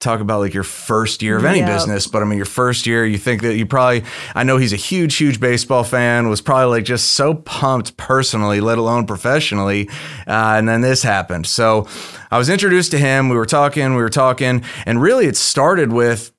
talk 0.00 0.20
about 0.20 0.40
like 0.40 0.54
your 0.54 0.64
first 0.64 1.22
year 1.22 1.36
of 1.36 1.44
any 1.44 1.58
yep. 1.58 1.68
business, 1.68 2.06
but 2.06 2.22
I 2.22 2.24
mean, 2.24 2.38
your 2.38 2.46
first 2.46 2.86
year, 2.86 3.04
you 3.04 3.18
think 3.18 3.42
that 3.42 3.56
you 3.56 3.66
probably, 3.66 4.02
I 4.34 4.44
know 4.44 4.56
he's 4.56 4.72
a 4.72 4.76
huge, 4.76 5.16
huge 5.16 5.38
baseball 5.38 5.84
fan, 5.84 6.30
was 6.30 6.40
probably 6.40 6.78
like 6.78 6.84
just 6.84 7.10
so 7.10 7.34
pumped 7.34 7.98
personally, 7.98 8.62
let 8.62 8.78
alone 8.78 9.06
professionally. 9.06 9.90
Uh, 10.26 10.56
and 10.56 10.66
then 10.66 10.80
this 10.80 11.02
happened. 11.02 11.46
So 11.46 11.86
I 12.30 12.38
was 12.38 12.48
introduced 12.48 12.90
to 12.92 12.98
him. 12.98 13.28
We 13.28 13.36
were 13.36 13.44
talking, 13.44 13.94
we 13.94 14.00
were 14.00 14.08
talking, 14.08 14.64
and 14.86 15.02
really 15.02 15.26
it 15.26 15.36
started 15.36 15.92
with 15.92 16.32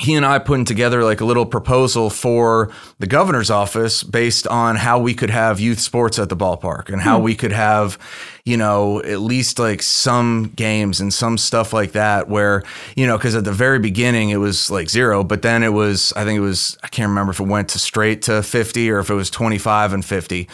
he 0.00 0.14
and 0.14 0.24
I 0.24 0.38
putting 0.38 0.64
together 0.64 1.04
like 1.04 1.20
a 1.20 1.24
little 1.24 1.44
proposal 1.44 2.10
for 2.10 2.70
the 2.98 3.06
governor's 3.06 3.50
office 3.50 4.02
based 4.02 4.46
on 4.46 4.76
how 4.76 4.98
we 4.98 5.14
could 5.14 5.30
have 5.30 5.60
youth 5.60 5.78
sports 5.78 6.18
at 6.18 6.28
the 6.28 6.36
ballpark 6.36 6.88
and 6.88 7.00
how 7.02 7.18
hmm. 7.18 7.24
we 7.24 7.34
could 7.34 7.52
have, 7.52 7.98
you 8.44 8.56
know, 8.56 9.02
at 9.02 9.20
least 9.20 9.58
like 9.58 9.82
some 9.82 10.52
games 10.56 11.00
and 11.00 11.12
some 11.12 11.36
stuff 11.36 11.72
like 11.72 11.92
that 11.92 12.28
where, 12.28 12.62
you 12.96 13.06
know, 13.06 13.18
because 13.18 13.34
at 13.34 13.44
the 13.44 13.52
very 13.52 13.78
beginning 13.78 14.30
it 14.30 14.38
was 14.38 14.70
like 14.70 14.88
zero, 14.88 15.22
but 15.22 15.42
then 15.42 15.62
it 15.62 15.72
was, 15.72 16.12
I 16.16 16.24
think 16.24 16.38
it 16.38 16.40
was, 16.42 16.78
I 16.82 16.88
can't 16.88 17.08
remember 17.08 17.32
if 17.32 17.40
it 17.40 17.46
went 17.46 17.68
to 17.70 17.78
straight 17.78 18.22
to 18.22 18.42
50 18.42 18.90
or 18.90 19.00
if 19.00 19.10
it 19.10 19.14
was 19.14 19.28
25 19.28 19.92
and 19.92 20.04
50. 20.04 20.48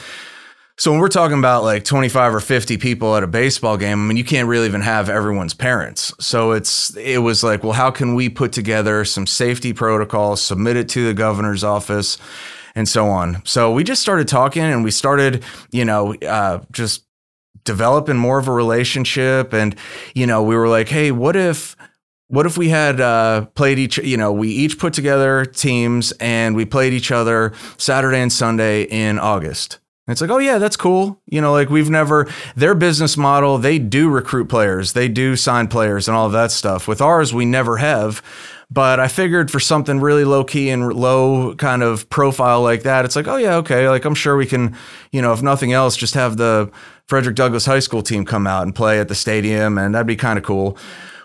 So 0.79 0.91
when 0.91 1.01
we're 1.01 1.09
talking 1.09 1.39
about 1.39 1.65
like 1.65 1.85
25 1.85 2.35
or 2.35 2.41
50 2.41 2.77
people 2.77 3.17
at 3.17 3.23
a 3.23 3.27
baseball 3.27 3.79
game, 3.79 3.99
I 3.99 4.09
mean 4.09 4.17
you 4.19 4.25
can't 4.25 4.47
really 4.47 4.67
even 4.67 4.83
have 4.83 5.09
everyone's 5.09 5.55
parents. 5.55 6.13
So 6.21 6.53
it's 6.53 6.95
it 6.97 7.19
was 7.19 7.43
like, 7.43 7.63
well, 7.63 7.73
how 7.73 7.91
can 7.91 8.15
we 8.15 8.29
put 8.29 8.53
together 8.53 9.05
some 9.07 9.27
safety 9.27 9.73
protocols, 9.73 10.43
submit 10.43 10.77
it 10.77 10.89
to 10.91 11.07
the 11.07 11.15
governor's 11.15 11.65
office, 11.65 12.19
and 12.75 12.87
so 12.87 13.07
on. 13.07 13.41
So 13.47 13.73
we 13.73 13.85
just 13.85 14.03
started 14.03 14.29
talking, 14.29 14.63
and 14.63 14.85
we 14.85 14.91
started, 14.91 15.43
you 15.73 15.85
know, 15.85 16.15
uh, 16.17 16.61
just 16.71 17.07
developing 17.65 18.19
more 18.19 18.39
of 18.39 18.47
a 18.47 18.53
relationship, 18.53 19.55
and 19.55 19.75
you 20.15 20.27
know, 20.27 20.43
we 20.43 20.55
were 20.55 20.69
like, 20.69 20.91
hey, 20.91 21.11
what 21.11 21.37
if 21.37 21.75
what 22.29 22.45
if 22.45 22.59
we 22.59 22.69
had 22.69 23.01
uh, 23.01 23.47
played 23.55 23.79
each 23.79 23.97
you 23.99 24.19
know 24.19 24.31
we 24.31 24.49
each 24.49 24.79
put 24.79 24.93
together 24.93 25.47
teams 25.47 26.13
and 26.21 26.55
we 26.55 26.65
played 26.67 26.93
each 26.93 27.13
other 27.13 27.53
saturday 27.79 28.19
and 28.19 28.33
sunday 28.33 28.83
in 28.83 29.17
august 29.19 29.79
it's 30.09 30.21
like, 30.21 30.31
oh 30.31 30.39
yeah, 30.39 30.59
that's 30.59 30.77
cool. 30.77 31.21
You 31.27 31.41
know, 31.41 31.53
like 31.53 31.69
we've 31.69 31.91
never 31.91 32.29
their 32.55 32.75
business 32.75 33.17
model, 33.17 33.59
they 33.59 33.79
do 33.79 34.09
recruit 34.09 34.47
players, 34.47 34.93
they 34.93 35.09
do 35.09 35.37
sign 35.37 35.69
players 35.69 36.09
and 36.09 36.17
all 36.17 36.27
of 36.27 36.33
that 36.33 36.51
stuff. 36.53 36.87
With 36.87 37.01
ours, 37.01 37.35
we 37.35 37.45
never 37.45 37.79
have. 37.79 38.23
But 38.69 38.99
I 38.99 39.07
figured 39.07 39.51
for 39.51 39.61
something 39.61 40.01
really 40.01 40.25
low 40.25 40.43
key 40.43 40.71
and 40.71 40.93
low 40.93 41.55
kind 41.55 41.85
of 41.85 42.09
profile 42.11 42.63
like 42.63 42.83
that, 42.83 43.05
it's 43.05 43.15
like, 43.15 43.29
oh 43.29 43.37
yeah, 43.37 43.57
okay, 43.57 43.89
like 43.89 44.05
I'm 44.05 44.17
sure 44.17 44.37
we 44.37 44.47
can, 44.47 44.77
you 45.13 45.23
know, 45.23 45.33
if 45.33 45.41
nothing 45.41 45.73
else, 45.73 45.97
just 45.97 46.15
have 46.15 46.37
the 46.37 46.71
Frederick 47.07 47.37
Douglass 47.37 47.67
High 47.67 47.79
School 47.79 48.03
team 48.03 48.25
come 48.25 48.45
out 48.45 48.65
and 48.65 48.75
play 48.75 48.99
at 48.99 49.07
the 49.07 49.15
stadium, 49.15 49.79
and 49.79 49.95
that'd 49.95 50.09
be 50.09 50.17
kind 50.17 50.37
of 50.37 50.45
cool. 50.45 50.77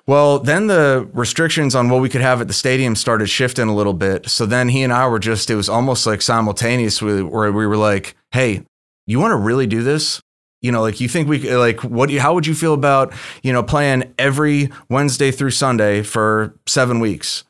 Well, 0.05 0.37
then 0.39 0.67
the 0.67 1.09
restrictions 1.13 1.73
on 1.73 1.89
what 1.89 2.01
we 2.01 2.09
could 2.09 2.21
have 2.21 2.41
at 2.41 2.47
the 2.47 2.53
stadium 2.53 2.95
started 2.95 3.27
shifting 3.27 3.67
a 3.67 3.75
little 3.75 3.93
bit. 3.93 4.29
So 4.29 4.45
then 4.45 4.69
he 4.69 4.83
and 4.83 4.93
I 4.93 5.07
were 5.07 5.19
just, 5.19 5.49
it 5.49 5.55
was 5.55 5.69
almost 5.69 6.05
like 6.05 6.21
simultaneous 6.21 7.01
where 7.01 7.51
we 7.51 7.65
were 7.65 7.77
like, 7.77 8.15
hey, 8.31 8.63
you 9.05 9.19
want 9.19 9.31
to 9.31 9.37
really 9.37 9.67
do 9.67 9.83
this? 9.83 10.21
You 10.61 10.71
know, 10.71 10.81
like 10.81 11.01
you 11.01 11.07
think 11.07 11.27
we 11.27 11.39
could 11.39 11.57
like 11.57 11.83
what? 11.83 12.09
You 12.09 12.19
how 12.19 12.33
would 12.35 12.45
you 12.45 12.53
feel 12.53 12.73
about 12.73 13.13
you 13.41 13.51
know 13.51 13.63
playing 13.63 14.13
every 14.19 14.69
Wednesday 14.89 15.31
through 15.31 15.51
Sunday 15.51 16.03
for 16.03 16.55
seven 16.67 16.99
weeks? 16.99 17.43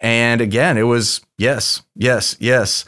And 0.00 0.40
again, 0.40 0.78
it 0.78 0.84
was 0.84 1.20
yes, 1.36 1.82
yes, 1.94 2.36
yes. 2.38 2.84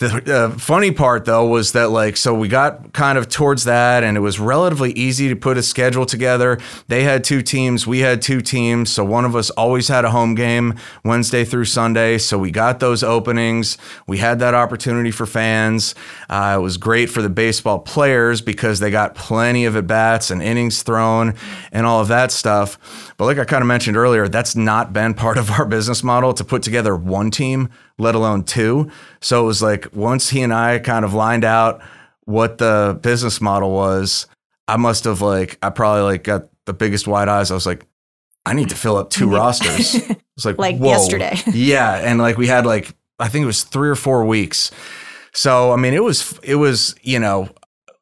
The 0.00 0.34
uh, 0.34 0.58
funny 0.58 0.92
part 0.92 1.26
though 1.26 1.46
was 1.46 1.72
that 1.72 1.90
like 1.90 2.16
so 2.16 2.32
we 2.32 2.48
got 2.48 2.94
kind 2.94 3.18
of 3.18 3.28
towards 3.28 3.64
that 3.64 4.02
and 4.02 4.16
it 4.16 4.20
was 4.20 4.40
relatively 4.40 4.92
easy 4.92 5.28
to 5.28 5.36
put 5.36 5.58
a 5.58 5.62
schedule 5.62 6.06
together. 6.06 6.58
They 6.88 7.02
had 7.02 7.22
two 7.22 7.42
teams, 7.42 7.86
we 7.86 7.98
had 7.98 8.22
two 8.22 8.40
teams, 8.40 8.90
so 8.90 9.04
one 9.04 9.26
of 9.26 9.36
us 9.36 9.50
always 9.50 9.88
had 9.88 10.06
a 10.06 10.10
home 10.10 10.34
game 10.34 10.74
Wednesday 11.04 11.44
through 11.44 11.66
Sunday. 11.66 12.16
So 12.16 12.38
we 12.38 12.50
got 12.50 12.80
those 12.80 13.02
openings. 13.02 13.76
We 14.06 14.16
had 14.16 14.38
that 14.38 14.54
opportunity 14.54 15.10
for 15.10 15.26
fans. 15.26 15.94
Uh, 16.30 16.54
it 16.58 16.62
was 16.62 16.78
great 16.78 17.10
for 17.10 17.20
the 17.20 17.28
baseball 17.28 17.78
players 17.78 18.40
because 18.40 18.80
they 18.80 18.90
got 18.90 19.14
plenty 19.14 19.66
of 19.66 19.76
at 19.76 19.86
bats 19.86 20.30
and 20.30 20.42
innings 20.42 20.82
thrown 20.82 21.34
and 21.72 21.84
all 21.84 22.00
of 22.00 22.08
that 22.08 22.32
stuff. 22.32 23.09
But 23.20 23.26
like 23.26 23.38
I 23.38 23.44
kind 23.44 23.60
of 23.60 23.66
mentioned 23.68 23.98
earlier, 23.98 24.28
that's 24.28 24.56
not 24.56 24.94
been 24.94 25.12
part 25.12 25.36
of 25.36 25.50
our 25.50 25.66
business 25.66 26.02
model 26.02 26.32
to 26.32 26.42
put 26.42 26.62
together 26.62 26.96
one 26.96 27.30
team 27.30 27.68
let 27.98 28.14
alone 28.14 28.44
two. 28.44 28.90
So 29.20 29.42
it 29.42 29.46
was 29.46 29.60
like 29.60 29.94
once 29.94 30.30
he 30.30 30.40
and 30.40 30.54
I 30.54 30.78
kind 30.78 31.04
of 31.04 31.12
lined 31.12 31.44
out 31.44 31.82
what 32.24 32.56
the 32.56 32.98
business 33.02 33.38
model 33.42 33.72
was, 33.72 34.26
I 34.68 34.78
must 34.78 35.04
have 35.04 35.20
like 35.20 35.58
I 35.62 35.68
probably 35.68 36.00
like 36.00 36.24
got 36.24 36.48
the 36.64 36.72
biggest 36.72 37.06
wide 37.06 37.28
eyes. 37.28 37.50
I 37.50 37.54
was 37.54 37.66
like, 37.66 37.84
I 38.46 38.54
need 38.54 38.70
to 38.70 38.74
fill 38.74 38.96
up 38.96 39.10
two 39.10 39.28
rosters. 39.36 39.96
It's 40.38 40.46
like 40.46 40.56
like 40.56 40.78
whoa. 40.78 40.88
yesterday. 40.88 41.38
Yeah, 41.52 41.96
and 41.96 42.18
like 42.18 42.38
we 42.38 42.46
had 42.46 42.64
like 42.64 42.94
I 43.18 43.28
think 43.28 43.42
it 43.42 43.46
was 43.46 43.64
three 43.64 43.90
or 43.90 43.96
four 43.96 44.24
weeks. 44.24 44.70
So 45.34 45.72
I 45.72 45.76
mean, 45.76 45.92
it 45.92 46.02
was 46.02 46.40
it 46.42 46.54
was 46.54 46.94
you 47.02 47.18
know 47.18 47.50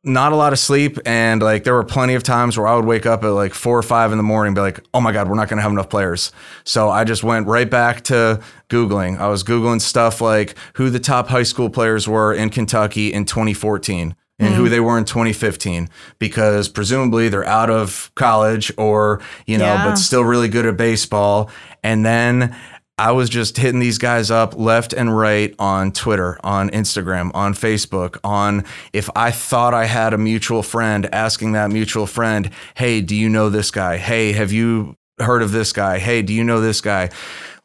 not 0.05 0.33
a 0.33 0.37
lot 0.37 0.53
of 0.53 0.59
sleep 0.59 0.97
and 1.05 1.43
like 1.43 1.65
there 1.65 1.75
were 1.75 1.85
plenty 1.85 2.15
of 2.15 2.23
times 2.23 2.57
where 2.57 2.69
I 2.69 2.77
would 2.77 2.85
wake 2.85 3.05
up 3.05 3.25
at 3.25 3.29
like 3.29 3.53
four 3.53 3.77
or 3.77 3.83
five 3.83 4.13
in 4.13 4.19
the 4.19 4.23
morning 4.23 4.51
and 4.51 4.55
be 4.55 4.61
like, 4.61 4.81
oh 4.95 5.01
my 5.01 5.13
God, 5.13 5.29
we're 5.29 5.35
not 5.35 5.49
gonna 5.49 5.63
have 5.63 5.73
enough 5.73 5.91
players. 5.91 6.31
So 6.65 6.89
I 6.89 7.05
just 7.05 7.25
went 7.25 7.47
right 7.47 7.69
back 7.69 8.05
to 8.05 8.41
Googling. 8.69 9.19
I 9.19 9.29
was 9.29 9.43
Googling 9.43 9.81
stuff 9.81 10.21
like 10.21 10.55
who 10.75 10.89
the 10.89 11.01
top 11.01 11.29
high 11.29 11.43
school 11.43 11.69
players 11.69 12.07
were 12.07 12.33
in 12.33 12.51
Kentucky 12.51 13.13
in 13.13 13.25
2014 13.25 14.15
and 14.39 14.55
who 14.55 14.63
mm-hmm. 14.63 14.71
they 14.71 14.81
were 14.81 14.97
in 14.97 15.05
2015 15.05 15.89
because 16.19 16.69
presumably 16.69 17.29
they're 17.29 17.45
out 17.45 17.71
of 17.71 18.13
college 18.15 18.73
or 18.79 19.21
you 19.47 19.59
know 19.59 19.65
Yeah. 19.65 19.85
but 19.85 19.97
still 19.97 20.23
really 20.23 20.49
good 20.49 20.65
at 20.65 20.77
baseball 20.77 21.51
and 21.83 22.07
then 22.07 22.57
I 22.99 23.13
was 23.13 23.31
just 23.31 23.57
hitting 23.57 23.79
these 23.79 23.99
guys 23.99 24.31
up 24.31 24.57
left 24.57 24.93
and 24.93 25.17
right 25.17 25.55
on 25.59 25.93
Twitter, 25.93 26.39
on 26.43 26.69
Instagram, 26.71 27.31
on 27.33 27.55
Facebook, 27.55 28.19
on 28.25 28.65
if 28.93 29.09
I 29.15 29.31
thought 29.31 29.73
I 29.73 29.85
had 29.85 30.13
a 30.13 30.19
mutual 30.19 30.65
friend, 30.65 31.09
asking 31.15 31.53
that 31.53 31.71
mutual 31.71 32.07
friend, 32.07 32.51
hey, 32.75 33.01
do 33.01 33.15
you 33.15 33.29
know 33.29 33.51
this 33.51 33.71
guy? 33.71 33.99
Hey, 33.99 34.33
have 34.33 34.51
you 34.51 34.97
heard 35.21 35.43
of 35.43 35.53
this 35.53 35.73
guy? 35.73 35.99
Hey, 35.99 36.23
do 36.23 36.35
you 36.35 36.43
know 36.43 36.61
this 36.61 36.81
guy? 36.81 37.11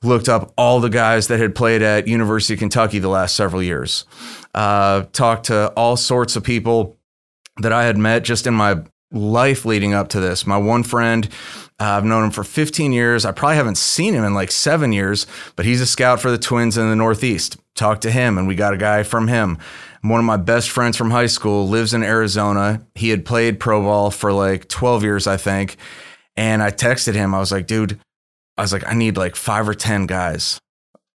Looked 0.03 0.29
up 0.29 0.53
all 0.57 0.79
the 0.79 0.89
guys 0.89 1.27
that 1.29 1.39
had 1.39 1.55
played 1.55 1.81
at 1.81 2.07
University 2.07 2.53
of 2.53 2.59
Kentucky 2.59 2.99
the 2.99 3.09
last 3.09 3.35
several 3.35 3.63
years. 3.63 4.05
Uh, 4.53 5.03
talked 5.13 5.45
to 5.47 5.69
all 5.69 5.97
sorts 5.97 6.35
of 6.35 6.43
people 6.43 6.97
that 7.57 7.71
I 7.71 7.85
had 7.85 7.97
met 7.97 8.23
just 8.23 8.45
in 8.45 8.53
my 8.53 8.83
life 9.11 9.65
leading 9.65 9.93
up 9.93 10.09
to 10.09 10.19
this. 10.19 10.45
My 10.45 10.57
one 10.57 10.83
friend, 10.83 11.29
Uh, 11.83 11.97
I've 11.97 12.05
known 12.05 12.23
him 12.23 12.31
for 12.31 12.45
15 12.45 12.93
years. 12.93 13.25
I 13.25 13.33
probably 13.33 13.57
haven't 13.57 13.77
seen 13.77 14.13
him 14.13 14.23
in 14.23 14.33
like 14.33 14.51
seven 14.51 14.93
years, 14.93 15.27
but 15.57 15.65
he's 15.65 15.81
a 15.81 15.85
scout 15.85 16.21
for 16.21 16.31
the 16.31 16.37
Twins 16.37 16.77
in 16.77 16.89
the 16.89 16.95
Northeast. 16.95 17.57
Talked 17.75 18.03
to 18.03 18.11
him, 18.11 18.37
and 18.37 18.47
we 18.47 18.55
got 18.55 18.73
a 18.73 18.77
guy 18.77 19.03
from 19.03 19.27
him. 19.27 19.57
One 20.01 20.19
of 20.19 20.25
my 20.25 20.37
best 20.37 20.69
friends 20.69 20.95
from 20.95 21.11
high 21.11 21.25
school 21.25 21.67
lives 21.67 21.93
in 21.93 22.01
Arizona. 22.03 22.85
He 22.95 23.09
had 23.09 23.25
played 23.25 23.59
pro 23.59 23.81
ball 23.81 24.11
for 24.11 24.31
like 24.31 24.69
12 24.69 25.03
years, 25.03 25.27
I 25.27 25.35
think. 25.35 25.75
And 26.37 26.63
I 26.63 26.71
texted 26.71 27.15
him. 27.15 27.35
I 27.35 27.39
was 27.39 27.51
like, 27.51 27.67
dude, 27.67 27.99
I 28.57 28.61
was 28.61 28.71
like, 28.71 28.87
I 28.87 28.93
need 28.93 29.17
like 29.17 29.35
five 29.35 29.67
or 29.67 29.73
10 29.73 30.05
guys. 30.05 30.59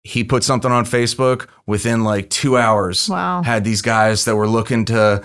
He 0.03 0.23
put 0.23 0.43
something 0.43 0.71
on 0.71 0.85
Facebook 0.85 1.47
within 1.65 2.03
like 2.03 2.29
two 2.29 2.57
hours 2.57 3.09
Wow. 3.09 3.41
had 3.43 3.63
these 3.63 3.81
guys 3.81 4.25
that 4.25 4.35
were 4.35 4.47
looking 4.47 4.85
to 4.85 5.23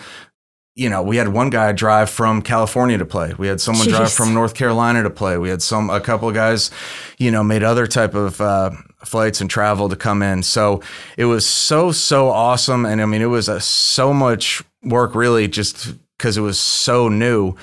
you 0.75 0.91
know 0.91 1.03
we 1.03 1.17
had 1.17 1.29
one 1.29 1.51
guy 1.51 1.73
drive 1.73 2.11
from 2.11 2.43
california 2.43 2.99
to 2.99 3.05
play. 3.05 3.33
We 3.39 3.47
had 3.47 3.61
someone 3.61 3.89
drive 3.89 4.13
from 4.13 4.35
north 4.35 4.55
carolina 4.55 5.03
to 5.03 5.11
play. 5.11 5.39
We 5.39 5.49
had 5.49 5.63
some 5.63 5.91
a 5.91 6.01
couple 6.01 6.29
of 6.29 6.35
guys 6.35 6.71
you 7.19 7.31
know 7.31 7.43
made 7.43 7.63
other 7.63 7.87
type 7.87 8.15
of 8.15 8.41
uh, 8.41 8.71
flights 9.05 9.41
and 9.41 9.49
travel 9.49 9.89
to 9.89 9.97
come 9.97 10.23
in. 10.23 10.43
So 10.43 10.83
it 11.17 11.27
was 11.27 11.47
so 11.47 11.93
so 11.93 12.29
awesome. 12.29 12.85
And 12.85 13.01
i 13.01 13.07
mean 13.07 13.23
it 13.23 13.27
was 13.27 13.49
a, 13.49 13.61
so 13.61 14.13
much 14.13 14.63
work 14.83 15.15
really 15.15 15.49
just 15.49 15.95
because 16.19 16.37
it 16.37 16.43
was 16.43 16.59
so 16.59 17.09
new 17.09 17.55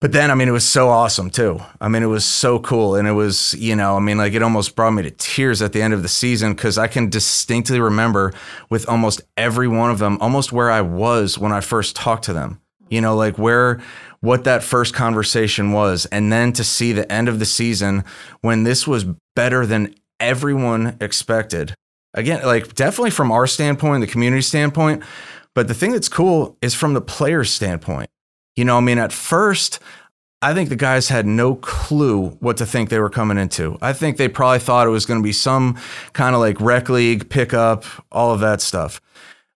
but 0.00 0.12
then, 0.12 0.30
I 0.30 0.34
mean, 0.34 0.48
it 0.48 0.52
was 0.52 0.64
so 0.64 0.88
awesome 0.90 1.28
too. 1.28 1.60
I 1.80 1.88
mean, 1.88 2.04
it 2.04 2.06
was 2.06 2.24
so 2.24 2.60
cool. 2.60 2.94
And 2.94 3.08
it 3.08 3.12
was, 3.12 3.54
you 3.54 3.74
know, 3.74 3.96
I 3.96 4.00
mean, 4.00 4.16
like 4.16 4.32
it 4.32 4.42
almost 4.42 4.76
brought 4.76 4.92
me 4.92 5.02
to 5.02 5.10
tears 5.10 5.60
at 5.60 5.72
the 5.72 5.82
end 5.82 5.92
of 5.92 6.02
the 6.02 6.08
season 6.08 6.54
because 6.54 6.78
I 6.78 6.86
can 6.86 7.10
distinctly 7.10 7.80
remember 7.80 8.32
with 8.70 8.88
almost 8.88 9.22
every 9.36 9.66
one 9.66 9.90
of 9.90 9.98
them, 9.98 10.16
almost 10.20 10.52
where 10.52 10.70
I 10.70 10.82
was 10.82 11.36
when 11.36 11.50
I 11.50 11.60
first 11.60 11.96
talked 11.96 12.24
to 12.24 12.32
them, 12.32 12.60
you 12.88 13.00
know, 13.00 13.16
like 13.16 13.38
where, 13.38 13.80
what 14.20 14.44
that 14.44 14.62
first 14.62 14.94
conversation 14.94 15.72
was. 15.72 16.06
And 16.06 16.32
then 16.32 16.52
to 16.52 16.62
see 16.62 16.92
the 16.92 17.10
end 17.10 17.28
of 17.28 17.40
the 17.40 17.46
season 17.46 18.04
when 18.40 18.62
this 18.62 18.86
was 18.86 19.04
better 19.34 19.66
than 19.66 19.96
everyone 20.20 20.96
expected. 21.00 21.74
Again, 22.14 22.44
like 22.44 22.74
definitely 22.74 23.10
from 23.10 23.32
our 23.32 23.48
standpoint, 23.48 24.00
the 24.00 24.06
community 24.06 24.42
standpoint. 24.42 25.02
But 25.54 25.66
the 25.66 25.74
thing 25.74 25.90
that's 25.90 26.08
cool 26.08 26.56
is 26.62 26.72
from 26.74 26.94
the 26.94 27.00
player's 27.00 27.50
standpoint. 27.50 28.10
You 28.58 28.64
know, 28.64 28.76
I 28.76 28.80
mean, 28.80 28.98
at 28.98 29.12
first, 29.12 29.78
I 30.42 30.52
think 30.52 30.68
the 30.68 30.74
guys 30.74 31.10
had 31.10 31.26
no 31.26 31.54
clue 31.54 32.30
what 32.40 32.56
to 32.56 32.66
think 32.66 32.90
they 32.90 32.98
were 32.98 33.08
coming 33.08 33.38
into. 33.38 33.78
I 33.80 33.92
think 33.92 34.16
they 34.16 34.26
probably 34.26 34.58
thought 34.58 34.88
it 34.88 34.90
was 34.90 35.06
going 35.06 35.20
to 35.20 35.24
be 35.24 35.30
some 35.32 35.76
kind 36.12 36.34
of 36.34 36.40
like 36.40 36.60
rec 36.60 36.88
league 36.88 37.30
pickup, 37.30 37.84
all 38.10 38.34
of 38.34 38.40
that 38.40 38.60
stuff. 38.60 39.00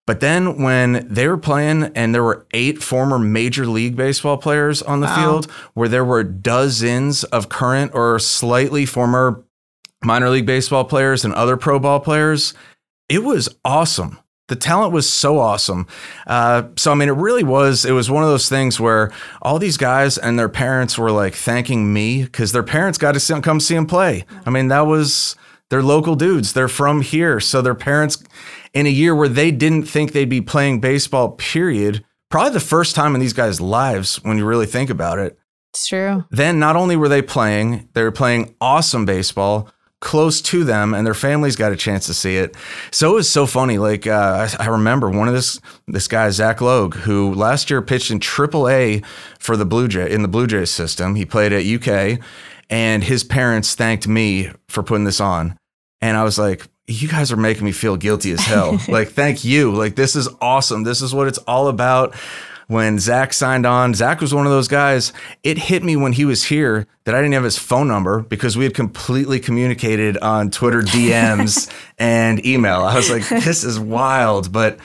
But 0.06 0.20
then 0.20 0.62
when 0.62 1.04
they 1.10 1.26
were 1.26 1.36
playing 1.36 1.90
and 1.96 2.14
there 2.14 2.22
were 2.22 2.46
eight 2.54 2.80
former 2.80 3.18
Major 3.18 3.66
League 3.66 3.96
Baseball 3.96 4.36
players 4.36 4.82
on 4.82 5.00
the 5.00 5.08
Wow. 5.08 5.16
field, 5.16 5.50
where 5.74 5.88
there 5.88 6.04
were 6.04 6.22
dozens 6.22 7.24
of 7.24 7.48
current 7.48 7.90
or 7.96 8.20
slightly 8.20 8.86
former 8.86 9.42
minor 10.04 10.30
league 10.30 10.46
baseball 10.46 10.84
players 10.84 11.24
and 11.24 11.34
other 11.34 11.56
pro 11.56 11.80
ball 11.80 11.98
players, 11.98 12.54
it 13.08 13.24
was 13.24 13.48
awesome. 13.64 14.20
The 14.48 14.56
talent 14.56 14.92
was 14.92 15.10
so 15.10 15.38
awesome. 15.38 15.86
Uh, 16.26 16.64
so 16.76 16.92
I 16.92 16.94
mean, 16.94 17.08
it 17.08 17.12
really 17.16 17.44
was. 17.44 17.84
It 17.84 17.92
was 17.92 18.10
one 18.10 18.22
of 18.22 18.28
those 18.28 18.48
things 18.48 18.78
where 18.80 19.10
all 19.40 19.58
these 19.58 19.76
guys 19.76 20.18
and 20.18 20.38
their 20.38 20.48
parents 20.48 20.98
were 20.98 21.10
like 21.10 21.34
thanking 21.34 21.92
me 21.92 22.24
because 22.24 22.52
their 22.52 22.62
parents 22.64 22.98
got 22.98 23.12
to 23.12 23.20
see, 23.20 23.40
come 23.40 23.60
see 23.60 23.74
them 23.74 23.86
play. 23.86 24.24
I 24.44 24.50
mean, 24.50 24.68
that 24.68 24.82
was 24.86 25.36
they're 25.70 25.82
local 25.82 26.16
dudes. 26.16 26.52
They're 26.52 26.68
from 26.68 27.00
here, 27.00 27.40
so 27.40 27.62
their 27.62 27.74
parents, 27.74 28.22
in 28.74 28.84
a 28.84 28.90
year 28.90 29.14
where 29.14 29.28
they 29.28 29.50
didn't 29.50 29.84
think 29.84 30.12
they'd 30.12 30.28
be 30.28 30.42
playing 30.42 30.80
baseball, 30.80 31.30
period. 31.30 32.04
Probably 32.28 32.52
the 32.52 32.60
first 32.60 32.94
time 32.94 33.14
in 33.14 33.20
these 33.20 33.32
guys' 33.32 33.60
lives 33.60 34.16
when 34.24 34.36
you 34.38 34.44
really 34.44 34.66
think 34.66 34.90
about 34.90 35.18
it 35.18 35.38
It's 35.72 35.86
true. 35.86 36.24
then 36.30 36.58
not 36.58 36.76
only 36.76 36.96
were 36.96 37.08
they 37.08 37.22
playing, 37.22 37.88
they 37.94 38.02
were 38.02 38.10
playing 38.12 38.54
awesome 38.60 39.04
baseball 39.06 39.68
close 40.02 40.42
to 40.42 40.64
them 40.64 40.92
and 40.94 41.06
their 41.06 41.14
families 41.14 41.54
got 41.54 41.72
a 41.72 41.76
chance 41.76 42.06
to 42.06 42.12
see 42.12 42.36
it. 42.36 42.56
So 42.90 43.12
it 43.12 43.14
was 43.14 43.30
so 43.30 43.46
funny. 43.46 43.78
Like 43.78 44.06
uh, 44.06 44.48
I, 44.58 44.64
I 44.64 44.66
remember 44.66 45.08
one 45.08 45.28
of 45.28 45.34
this 45.34 45.60
this 45.86 46.08
guy 46.08 46.28
Zach 46.30 46.60
Logue, 46.60 46.96
who 46.96 47.32
last 47.32 47.70
year 47.70 47.80
pitched 47.80 48.10
in 48.10 48.18
AAA 48.18 49.04
for 49.38 49.56
the 49.56 49.64
Blue 49.64 49.88
Jay 49.88 50.12
in 50.12 50.22
the 50.22 50.28
Blue 50.28 50.46
Jays 50.46 50.70
system. 50.70 51.14
He 51.14 51.24
played 51.24 51.52
at 51.52 51.64
UK, 51.64 52.18
and 52.68 53.04
his 53.04 53.24
parents 53.24 53.74
thanked 53.74 54.06
me 54.06 54.50
for 54.68 54.82
putting 54.82 55.04
this 55.04 55.20
on. 55.20 55.56
And 56.00 56.16
I 56.16 56.24
was 56.24 56.36
like, 56.36 56.66
you 56.88 57.08
guys 57.08 57.30
are 57.30 57.36
making 57.36 57.64
me 57.64 57.72
feel 57.72 57.96
guilty 57.96 58.32
as 58.32 58.40
hell. 58.40 58.80
like, 58.88 59.10
thank 59.10 59.44
you. 59.44 59.72
Like, 59.72 59.94
this 59.94 60.16
is 60.16 60.28
awesome. 60.40 60.82
This 60.82 61.00
is 61.00 61.14
what 61.14 61.28
it's 61.28 61.38
all 61.38 61.68
about. 61.68 62.14
When 62.68 62.98
Zach 62.98 63.32
signed 63.32 63.66
on, 63.66 63.94
Zach 63.94 64.20
was 64.20 64.32
one 64.32 64.46
of 64.46 64.52
those 64.52 64.68
guys. 64.68 65.12
It 65.42 65.58
hit 65.58 65.82
me 65.82 65.96
when 65.96 66.12
he 66.12 66.24
was 66.24 66.44
here 66.44 66.86
that 67.04 67.14
I 67.14 67.18
didn't 67.18 67.34
have 67.34 67.44
his 67.44 67.58
phone 67.58 67.88
number 67.88 68.20
because 68.20 68.56
we 68.56 68.64
had 68.64 68.74
completely 68.74 69.40
communicated 69.40 70.16
on 70.18 70.50
Twitter 70.50 70.80
DMs 70.82 71.72
and 71.98 72.44
email. 72.46 72.82
I 72.82 72.94
was 72.94 73.10
like, 73.10 73.28
this 73.28 73.64
is 73.64 73.78
wild. 73.78 74.52
But 74.52 74.78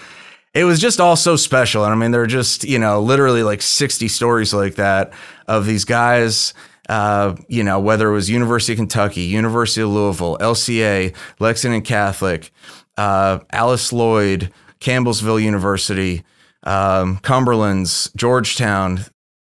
it 0.53 0.63
was 0.63 0.79
just 0.79 0.99
all 0.99 1.15
so 1.15 1.35
special. 1.35 1.83
And 1.83 1.93
I 1.93 1.95
mean, 1.95 2.11
there 2.11 2.23
are 2.23 2.27
just, 2.27 2.63
you 2.63 2.79
know, 2.79 2.99
literally 2.99 3.43
like 3.43 3.61
60 3.61 4.07
stories 4.07 4.53
like 4.53 4.75
that 4.75 5.13
of 5.47 5.65
these 5.65 5.85
guys, 5.85 6.53
uh, 6.89 7.35
you 7.47 7.63
know, 7.63 7.79
whether 7.79 8.09
it 8.09 8.13
was 8.13 8.29
University 8.29 8.73
of 8.73 8.77
Kentucky, 8.77 9.21
University 9.21 9.81
of 9.81 9.89
Louisville, 9.89 10.37
LCA, 10.39 11.15
Lexington 11.39 11.83
Catholic, 11.83 12.51
uh, 12.97 13.39
Alice 13.51 13.93
Lloyd, 13.93 14.51
Campbellsville 14.79 15.41
University, 15.41 16.23
um, 16.67 17.17
Cumberland's, 17.17 18.11
Georgetown, 18.15 19.05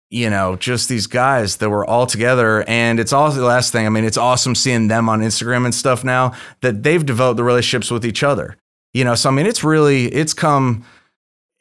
you 0.08 0.30
know, 0.30 0.56
just 0.56 0.88
these 0.88 1.06
guys 1.06 1.58
that 1.58 1.68
were 1.68 1.84
all 1.84 2.06
together. 2.06 2.64
And 2.66 2.98
it's 2.98 3.12
also 3.12 3.40
the 3.40 3.46
last 3.46 3.72
thing. 3.72 3.86
I 3.86 3.90
mean, 3.90 4.04
it's 4.04 4.16
awesome 4.16 4.54
seeing 4.54 4.88
them 4.88 5.08
on 5.08 5.20
Instagram 5.20 5.64
and 5.64 5.74
stuff 5.74 6.04
now 6.04 6.32
that 6.62 6.82
they've 6.82 7.04
developed 7.04 7.36
the 7.36 7.44
relationships 7.44 7.90
with 7.90 8.04
each 8.06 8.22
other. 8.22 8.56
You 8.94 9.04
know, 9.04 9.14
so 9.14 9.28
I 9.28 9.32
mean, 9.32 9.46
it's 9.46 9.62
really, 9.62 10.06
it's 10.06 10.34
come 10.34 10.84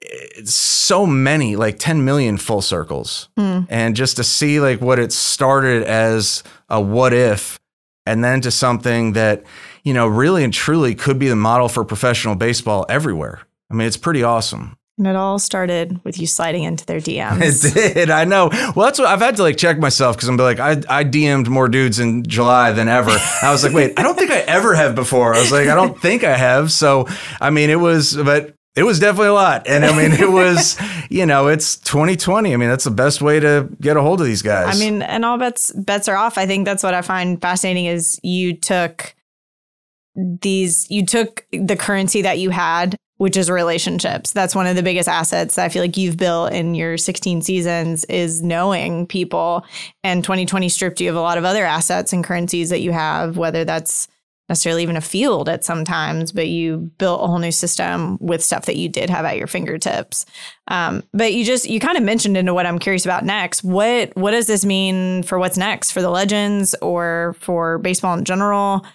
it's 0.02 0.54
so 0.54 1.06
many, 1.06 1.56
like 1.56 1.78
10 1.78 2.06
million 2.06 2.38
full 2.38 2.62
circles. 2.62 3.30
And 3.70 3.96
just 3.96 4.16
to 4.18 4.24
see 4.24 4.60
like 4.60 4.82
what 4.82 5.00
it 5.00 5.12
started 5.12 5.84
as 5.84 6.44
a 6.70 6.80
what 6.80 7.14
if, 7.14 7.60
and 8.06 8.24
then 8.24 8.42
to 8.42 8.52
something 8.52 9.14
that, 9.14 9.44
you 9.84 9.94
know, 9.94 10.08
really 10.08 10.44
and 10.44 10.54
truly 10.54 10.96
could 10.96 11.20
be 11.20 11.28
the 11.28 11.36
model 11.36 11.70
for 11.70 11.84
professional 11.84 12.36
baseball 12.36 12.86
everywhere. 12.90 13.42
I 13.70 13.76
mean, 13.76 13.88
it's 13.88 13.98
pretty 13.98 14.24
awesome. 14.24 14.78
And 15.00 15.08
it 15.08 15.16
all 15.16 15.40
started 15.40 16.04
with 16.04 16.20
you 16.20 16.28
sliding 16.28 16.64
into 16.64 16.86
their 16.86 17.00
DMs. 17.00 17.74
It 17.80 17.94
did. 17.94 18.10
I 18.10 18.26
know. 18.26 18.50
Well, 18.52 18.86
that's 18.86 19.00
what 19.00 19.08
I've 19.08 19.22
had 19.22 19.38
to 19.38 19.44
like 19.44 19.56
check 19.56 19.80
myself 19.80 20.18
because 20.18 20.28
I'm 20.28 20.36
like, 20.36 20.60
I, 20.60 20.72
I 20.90 21.06
DM'd 21.06 21.48
more 21.48 21.70
dudes 21.70 22.00
in 22.00 22.24
July 22.24 22.74
than 22.74 22.90
ever. 22.90 23.12
I 23.42 23.52
was 23.52 23.64
like, 23.64 23.74
wait, 23.74 23.98
I 23.98 24.04
don't 24.04 24.18
think 24.18 24.30
I 24.30 24.40
ever 24.40 24.76
have 24.76 24.96
before. 24.96 25.34
I 25.34 25.40
was 25.40 25.52
like, 25.52 25.70
I 25.70 25.76
don't 25.76 26.00
think 26.00 26.26
I 26.26 26.36
have. 26.36 26.72
So, 26.72 27.08
I 27.40 27.50
mean, 27.50 27.70
it 27.70 27.80
was, 27.80 28.16
but 28.18 28.56
it 28.76 28.84
was 28.84 29.00
definitely 29.00 29.30
a 29.30 29.34
lot. 29.34 29.68
And 29.68 29.86
I 29.86 29.96
mean, 29.96 30.12
it 30.12 30.30
was, 30.30 30.78
you 31.10 31.26
know, 31.26 31.48
it's 31.48 31.78
2020. 31.78 32.54
I 32.54 32.58
mean, 32.58 32.70
that's 32.70 32.84
the 32.84 32.92
best 32.92 33.22
way 33.22 33.40
to 33.40 33.70
get 33.80 33.96
a 33.96 34.02
hold 34.02 34.20
of 34.20 34.28
these 34.28 34.42
guys. 34.42 34.76
I 34.76 34.80
mean, 34.80 35.02
and 35.02 35.24
all 35.24 35.38
bets 35.38 35.72
bets 35.74 36.10
are 36.10 36.18
off. 36.18 36.38
I 36.38 36.46
think 36.46 36.66
that's 36.66 36.84
what 36.84 36.94
I 36.94 37.02
find 37.02 37.42
fascinating 37.42 37.86
is 37.86 38.20
you 38.22 38.54
took 38.54 39.16
these 40.16 40.90
you 40.90 41.06
took 41.06 41.46
the 41.52 41.78
currency 41.78 42.22
that 42.22 42.40
you 42.40 42.50
had 42.50 42.98
which 43.20 43.36
is 43.36 43.50
relationships. 43.50 44.32
That's 44.32 44.56
one 44.56 44.66
of 44.66 44.78
the 44.78 44.82
biggest 44.82 45.10
assets 45.10 45.56
that 45.56 45.66
I 45.66 45.70
feel 45.70 45.84
like 45.84 45.98
you've 45.98 46.16
built 46.16 46.54
in 46.54 46.74
your 46.74 46.98
16 46.98 47.42
seasons 47.42 48.06
is 48.06 48.42
knowing 48.42 49.06
people. 49.08 49.66
And 50.06 50.24
2020 50.24 50.70
stripped 50.70 51.02
you 51.02 51.10
of 51.10 51.18
a 51.18 51.22
lot 51.22 51.38
of 51.38 51.44
other 51.44 51.66
assets 51.66 52.14
and 52.14 52.24
currencies 52.24 52.70
that 52.70 52.80
you 52.80 52.94
have, 52.94 53.36
whether 53.36 53.66
that's 53.66 54.08
necessarily 54.48 54.84
even 54.84 54.96
a 54.96 55.02
field 55.02 55.50
at 55.50 55.66
sometimes, 55.66 56.32
but 56.32 56.48
you 56.48 56.92
built 56.98 57.22
a 57.22 57.28
whole 57.28 57.40
new 57.40 57.52
system 57.52 58.18
with 58.22 58.42
stuff 58.42 58.66
that 58.66 58.78
you 58.78 58.88
did 58.88 59.10
have 59.10 59.26
at 59.26 59.38
your 59.38 59.48
fingertips. 59.48 60.26
Um, 60.70 61.04
but 61.14 61.34
you 61.34 61.44
just 61.44 61.70
you 61.70 61.82
kind 61.82 61.98
of 61.98 62.04
mentioned 62.04 62.38
into 62.38 62.54
what 62.54 62.66
I'm 62.66 62.80
curious 62.80 63.04
about 63.04 63.26
next. 63.26 63.66
What 63.66 64.16
what 64.16 64.32
does 64.32 64.48
this 64.48 64.64
mean 64.64 65.24
for 65.24 65.38
what's 65.38 65.58
next 65.58 65.92
for 65.92 66.02
the 66.02 66.10
legends 66.10 66.74
or 66.82 67.36
for 67.42 67.80
baseball 67.80 68.18
in 68.18 68.24
general? 68.24 68.86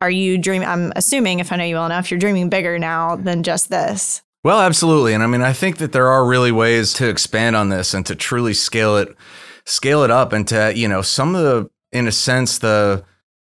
Are 0.00 0.10
you 0.10 0.38
dreaming? 0.38 0.68
I'm 0.68 0.92
assuming, 0.96 1.40
if 1.40 1.52
I 1.52 1.56
know 1.56 1.64
you 1.64 1.76
well 1.76 1.86
enough, 1.86 2.10
you're 2.10 2.20
dreaming 2.20 2.48
bigger 2.48 2.78
now 2.78 3.16
than 3.16 3.42
just 3.42 3.70
this. 3.70 4.22
Well, 4.42 4.60
absolutely. 4.60 5.14
And 5.14 5.22
I 5.22 5.26
mean, 5.26 5.40
I 5.40 5.54
think 5.54 5.78
that 5.78 5.92
there 5.92 6.08
are 6.08 6.26
really 6.26 6.52
ways 6.52 6.92
to 6.94 7.08
expand 7.08 7.56
on 7.56 7.70
this 7.70 7.94
and 7.94 8.04
to 8.06 8.14
truly 8.14 8.52
scale 8.52 8.98
it, 8.98 9.16
scale 9.64 10.02
it 10.02 10.10
up 10.10 10.34
and 10.34 10.46
to, 10.48 10.72
you 10.76 10.86
know, 10.86 11.00
some 11.00 11.34
of 11.34 11.42
the, 11.42 11.70
in 11.92 12.06
a 12.06 12.12
sense, 12.12 12.58
the, 12.58 13.04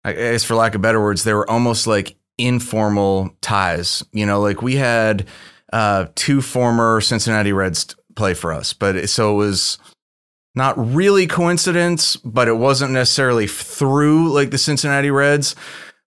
I 0.04 0.12
guess 0.12 0.44
for 0.44 0.54
lack 0.54 0.74
of 0.74 0.82
better 0.82 1.00
words, 1.00 1.24
they 1.24 1.32
were 1.32 1.48
almost 1.50 1.86
like 1.86 2.16
informal 2.36 3.34
ties. 3.40 4.04
You 4.12 4.26
know, 4.26 4.40
like 4.40 4.60
we 4.60 4.76
had 4.76 5.26
uh, 5.72 6.06
two 6.14 6.42
former 6.42 7.00
Cincinnati 7.00 7.52
Reds 7.52 7.96
play 8.14 8.34
for 8.34 8.52
us, 8.52 8.74
but 8.74 9.08
so 9.08 9.32
it 9.32 9.36
was 9.36 9.78
not 10.54 10.74
really 10.76 11.26
coincidence, 11.26 12.16
but 12.16 12.48
it 12.48 12.58
wasn't 12.58 12.92
necessarily 12.92 13.46
through 13.46 14.30
like 14.30 14.50
the 14.50 14.58
Cincinnati 14.58 15.10
Reds. 15.10 15.56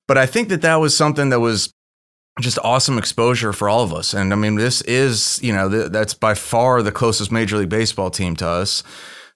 But 0.07 0.17
I 0.17 0.25
think 0.25 0.49
that 0.49 0.61
that 0.61 0.75
was 0.75 0.95
something 0.95 1.29
that 1.29 1.39
was 1.39 1.73
just 2.41 2.59
awesome 2.63 2.97
exposure 2.97 3.53
for 3.53 3.69
all 3.69 3.81
of 3.81 3.93
us. 3.93 4.13
And 4.13 4.33
I 4.33 4.35
mean, 4.35 4.55
this 4.55 4.81
is, 4.81 5.39
you 5.41 5.53
know, 5.53 5.69
th- 5.69 5.91
that's 5.91 6.13
by 6.13 6.33
far 6.33 6.81
the 6.81 6.91
closest 6.91 7.31
Major 7.31 7.57
League 7.57 7.69
Baseball 7.69 8.09
team 8.09 8.35
to 8.37 8.47
us. 8.47 8.83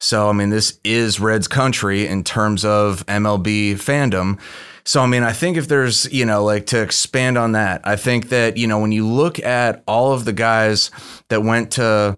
So, 0.01 0.29
I 0.29 0.33
mean, 0.33 0.49
this 0.49 0.79
is 0.83 1.19
Reds 1.19 1.47
country 1.47 2.07
in 2.07 2.23
terms 2.23 2.63
of 2.63 3.05
MLB 3.05 3.73
fandom. 3.73 4.39
So, 4.85 5.01
I 5.01 5.07
mean, 5.07 5.23
I 5.23 5.33
think 5.33 5.57
if 5.57 5.67
there's, 5.67 6.11
you 6.11 6.25
know, 6.25 6.43
like 6.43 6.65
to 6.67 6.81
expand 6.81 7.37
on 7.37 7.53
that, 7.53 7.81
I 7.83 7.95
think 7.95 8.29
that, 8.29 8.57
you 8.57 8.67
know, 8.67 8.79
when 8.79 8.91
you 8.91 9.05
look 9.05 9.39
at 9.39 9.83
all 9.87 10.13
of 10.13 10.25
the 10.25 10.33
guys 10.33 10.89
that 11.29 11.43
went 11.43 11.71
to 11.73 12.17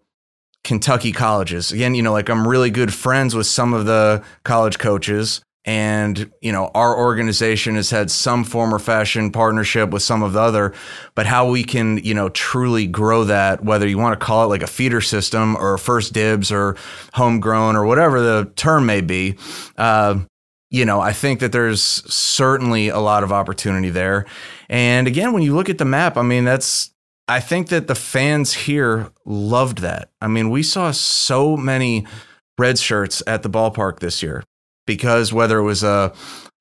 Kentucky 0.64 1.12
colleges, 1.12 1.72
again, 1.72 1.96
you 1.96 2.04
know, 2.04 2.12
like 2.12 2.30
I'm 2.30 2.48
really 2.48 2.70
good 2.70 2.94
friends 2.94 3.36
with 3.36 3.48
some 3.48 3.74
of 3.74 3.86
the 3.86 4.24
college 4.44 4.78
coaches 4.78 5.42
and 5.66 6.32
you 6.42 6.52
know 6.52 6.72
our 6.74 6.98
organization 6.98 7.76
has 7.76 7.92
had 7.92 8.10
some 8.10 8.44
form 8.44 8.74
or 8.74 8.80
fashion 8.80 9.32
partnership 9.32 9.92
with 9.92 10.02
some 10.02 10.24
of 10.24 10.34
the 10.34 10.40
other 10.40 10.74
but 11.14 11.28
how 11.28 11.48
we 11.48 11.64
can 11.64 11.98
you 12.00 12.16
know 12.16 12.30
truly 12.30 12.88
grow 12.88 13.24
that 13.24 13.64
whether 13.64 13.88
you 13.88 13.98
want 13.98 14.20
to 14.20 14.26
call 14.26 14.44
it 14.44 14.48
like 14.48 14.64
a 14.64 14.68
feeder 14.68 15.02
system 15.02 15.56
or 15.58 15.78
first 15.78 16.14
dibs 16.14 16.52
or 16.52 16.76
homegrown 17.14 17.76
or 17.76 17.86
whatever 17.86 18.22
the 18.22 18.52
term 18.56 18.88
may 18.88 19.02
be 19.02 19.36
uh, 19.78 20.18
you 20.72 20.84
know 20.84 21.00
i 21.00 21.14
think 21.14 21.40
that 21.40 21.52
there's 21.52 21.82
certainly 21.82 22.88
a 22.88 23.00
lot 23.00 23.24
of 23.24 23.32
opportunity 23.32 23.90
there. 23.90 24.26
And 24.68 25.08
again 25.08 25.32
when 25.32 25.44
you 25.44 25.54
look 25.54 25.70
at 25.70 25.78
the 25.78 25.86
map 25.86 26.18
i 26.18 26.24
mean 26.24 26.44
that's 26.44 26.92
i 27.28 27.40
think 27.40 27.68
that 27.68 27.88
the 27.88 27.96
fans 27.96 28.54
here 28.54 29.12
loved 29.26 29.80
that. 29.80 30.10
I 30.22 30.28
mean 30.28 30.50
we 30.50 30.64
saw 30.64 30.90
so 30.90 31.56
many 31.56 32.08
red 32.58 32.80
shirts 32.80 33.22
at 33.28 33.44
the 33.44 33.50
ballpark 33.50 34.00
this 34.00 34.24
year 34.24 34.44
because 34.96 35.32
whether 35.32 35.60
it 35.60 35.64
was 35.64 35.84
a 35.84 36.14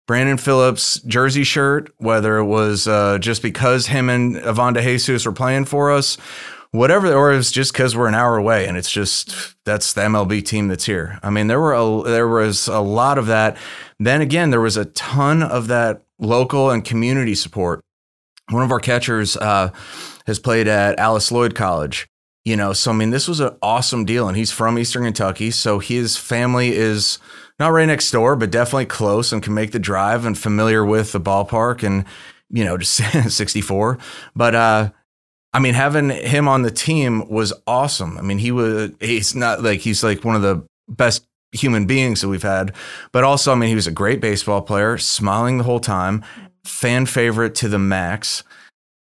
Brandon 0.07 0.39
Phillips 0.39 1.01
jersey 1.03 1.45
shirt, 1.45 1.93
whether 1.99 2.39
it 2.39 2.45
was 2.45 2.89
uh, 2.89 3.19
just 3.19 3.43
because 3.43 3.87
him 3.87 4.09
and 4.09 4.37
Ivan 4.39 4.75
DeJesus 4.75 5.27
were 5.27 5.33
playing 5.33 5.67
for 5.67 5.91
us, 5.91 6.17
whatever, 6.73 7.13
or 7.13 7.33
it's 7.33 7.53
just 7.53 7.73
because 7.73 7.97
we're 7.97 8.09
an 8.09 8.15
hour 8.15 8.37
away 8.37 8.67
and 8.67 8.77
it's 8.77 8.91
just 8.91 9.55
that's 9.65 9.93
the 9.93 10.03
MLB 10.03 10.45
team 10.45 10.69
that's 10.69 10.87
here. 10.87 11.19
I 11.23 11.31
mean, 11.31 11.47
there 11.47 11.61
were 11.61 11.75
a, 11.75 12.03
there 12.03 12.29
was 12.29 12.69
a 12.69 12.81
lot 12.81 13.19
of 13.19 13.27
that. 13.27 13.57
Then 13.99 14.21
again, 14.21 14.51
there 14.51 14.61
was 14.61 14.77
a 14.77 14.87
ton 14.87 15.43
of 15.43 15.69
that 15.69 16.03
local 16.19 16.71
and 16.71 16.85
community 16.85 17.35
support. 17.35 17.81
One 18.51 18.65
of 18.65 18.73
our 18.73 18.81
catchers 18.81 19.37
uh, 19.37 19.71
has 20.27 20.39
played 20.39 20.67
at 20.67 20.99
Alice 20.99 21.31
Lloyd 21.31 21.55
College. 21.55 22.09
You 22.45 22.57
know, 22.57 22.73
so 22.73 22.91
I 22.91 22.95
mean, 22.95 23.11
this 23.11 23.29
was 23.29 23.39
an 23.41 23.57
awesome 23.63 24.07
deal, 24.07 24.27
and 24.27 24.37
he's 24.37 24.51
from 24.51 24.79
Eastern 24.79 25.05
Kentucky, 25.05 25.51
so 25.51 25.79
his 25.79 26.17
family 26.17 26.75
is 26.75 27.19
not 27.61 27.73
right 27.73 27.87
next 27.87 28.11
door, 28.11 28.35
but 28.35 28.51
definitely 28.51 28.87
close 28.87 29.33
and 29.33 29.43
can 29.43 29.53
make 29.53 29.73
the 29.73 29.79
drive 29.79 30.25
and 30.25 30.37
familiar 30.37 30.85
with 30.85 31.13
the 31.13 31.21
ballpark 31.21 31.83
and, 31.83 32.07
you 32.49 32.65
know, 32.65 32.79
just 32.79 32.97
64. 33.29 33.99
But, 34.35 34.55
uh, 34.55 34.91
I 35.53 35.59
mean, 35.59 35.75
having 35.75 36.09
him 36.09 36.49
on 36.49 36.63
the 36.63 36.71
team 36.71 37.29
was 37.29 37.53
awesome. 37.67 38.17
I 38.17 38.23
mean, 38.23 38.39
he 38.39 38.51
was, 38.51 38.93
he's 38.99 39.35
not 39.35 39.63
like, 39.63 39.81
he's 39.81 40.03
like 40.03 40.25
one 40.25 40.37
of 40.37 40.43
the 40.43 40.65
best 40.89 41.27
human 41.53 41.85
beings 41.87 42.23
that 42.23 42.29
we've 42.29 42.43
had, 42.43 42.73
but 43.13 43.25
also, 43.25 43.53
I 43.53 43.57
mean, 43.57 43.69
he 43.69 43.75
was 43.75 43.89
a 43.89 43.93
great 43.93 44.21
baseball 44.21 44.63
player, 44.63 44.97
smiling 44.97 45.59
the 45.59 45.65
whole 45.65 45.81
time, 45.81 46.25
fan 46.65 47.05
favorite 47.05 47.55
to 47.57 47.69
the 47.69 47.79
max, 47.79 48.43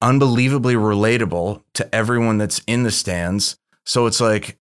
unbelievably 0.00 0.74
relatable 0.74 1.62
to 1.72 1.94
everyone 1.94 2.38
that's 2.38 2.60
in 2.66 2.82
the 2.82 2.90
stands. 2.90 3.56
So 3.86 4.06
it's 4.06 4.20
like 4.20 4.58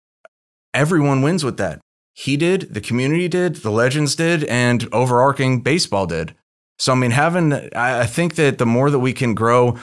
everyone 0.74 1.22
wins 1.22 1.44
with 1.44 1.58
that 1.58 1.80
he 2.20 2.36
did, 2.36 2.74
the 2.74 2.82
community 2.82 3.30
did, 3.30 3.56
the 3.56 3.72
legends 3.72 4.14
did, 4.14 4.44
and 4.44 4.90
overarching 4.92 5.62
baseball 5.62 6.06
did. 6.06 6.36
So, 6.78 6.92
I 6.92 6.96
mean, 6.96 7.12
having, 7.12 7.54
I 7.74 8.06
think 8.08 8.36
that 8.36 8.58
the 8.58 8.66
more 8.66 8.92
that 8.92 9.00
we 9.00 9.14
can 9.14 9.34
grow, 9.34 9.80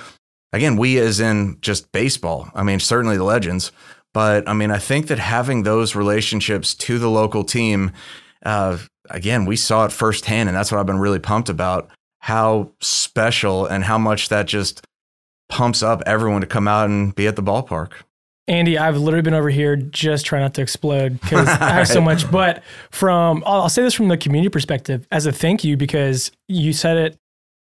again, 0.52 0.76
we 0.76 0.98
as 0.98 1.18
in 1.18 1.56
just 1.62 1.90
baseball, 1.92 2.50
I 2.54 2.62
mean, 2.62 2.78
certainly 2.78 3.16
the 3.16 3.24
legends, 3.24 3.72
but 4.12 4.46
I 4.46 4.52
mean, 4.52 4.70
I 4.70 4.76
think 4.76 5.06
that 5.06 5.18
having 5.18 5.62
those 5.62 5.96
relationships 5.96 6.74
to 6.74 6.98
the 6.98 7.08
local 7.08 7.42
team, 7.42 7.92
uh, 8.44 8.76
again, 9.08 9.46
we 9.46 9.56
saw 9.56 9.86
it 9.86 9.92
firsthand, 9.92 10.50
and 10.50 10.56
that's 10.56 10.70
what 10.70 10.78
I've 10.78 10.86
been 10.86 10.98
really 10.98 11.18
pumped 11.18 11.48
about 11.48 11.88
how 12.18 12.72
special 12.82 13.64
and 13.64 13.82
how 13.82 13.96
much 13.96 14.28
that 14.28 14.44
just 14.44 14.86
pumps 15.48 15.82
up 15.82 16.02
everyone 16.04 16.42
to 16.42 16.46
come 16.46 16.68
out 16.68 16.90
and 16.90 17.14
be 17.14 17.26
at 17.28 17.36
the 17.36 17.42
ballpark. 17.42 17.92
Andy, 18.48 18.78
I've 18.78 18.96
literally 18.96 19.22
been 19.22 19.34
over 19.34 19.50
here 19.50 19.74
just 19.76 20.24
trying 20.24 20.42
not 20.42 20.54
to 20.54 20.62
explode 20.62 21.20
because 21.20 21.48
I 21.48 21.70
have 21.70 21.88
so 21.88 22.00
much. 22.02 22.30
But 22.30 22.62
from, 22.90 23.42
I'll 23.44 23.68
say 23.68 23.82
this 23.82 23.94
from 23.94 24.08
the 24.08 24.16
community 24.16 24.50
perspective 24.50 25.06
as 25.10 25.26
a 25.26 25.32
thank 25.32 25.64
you 25.64 25.76
because 25.76 26.30
you 26.48 26.72
said 26.72 26.96
it. 26.96 27.16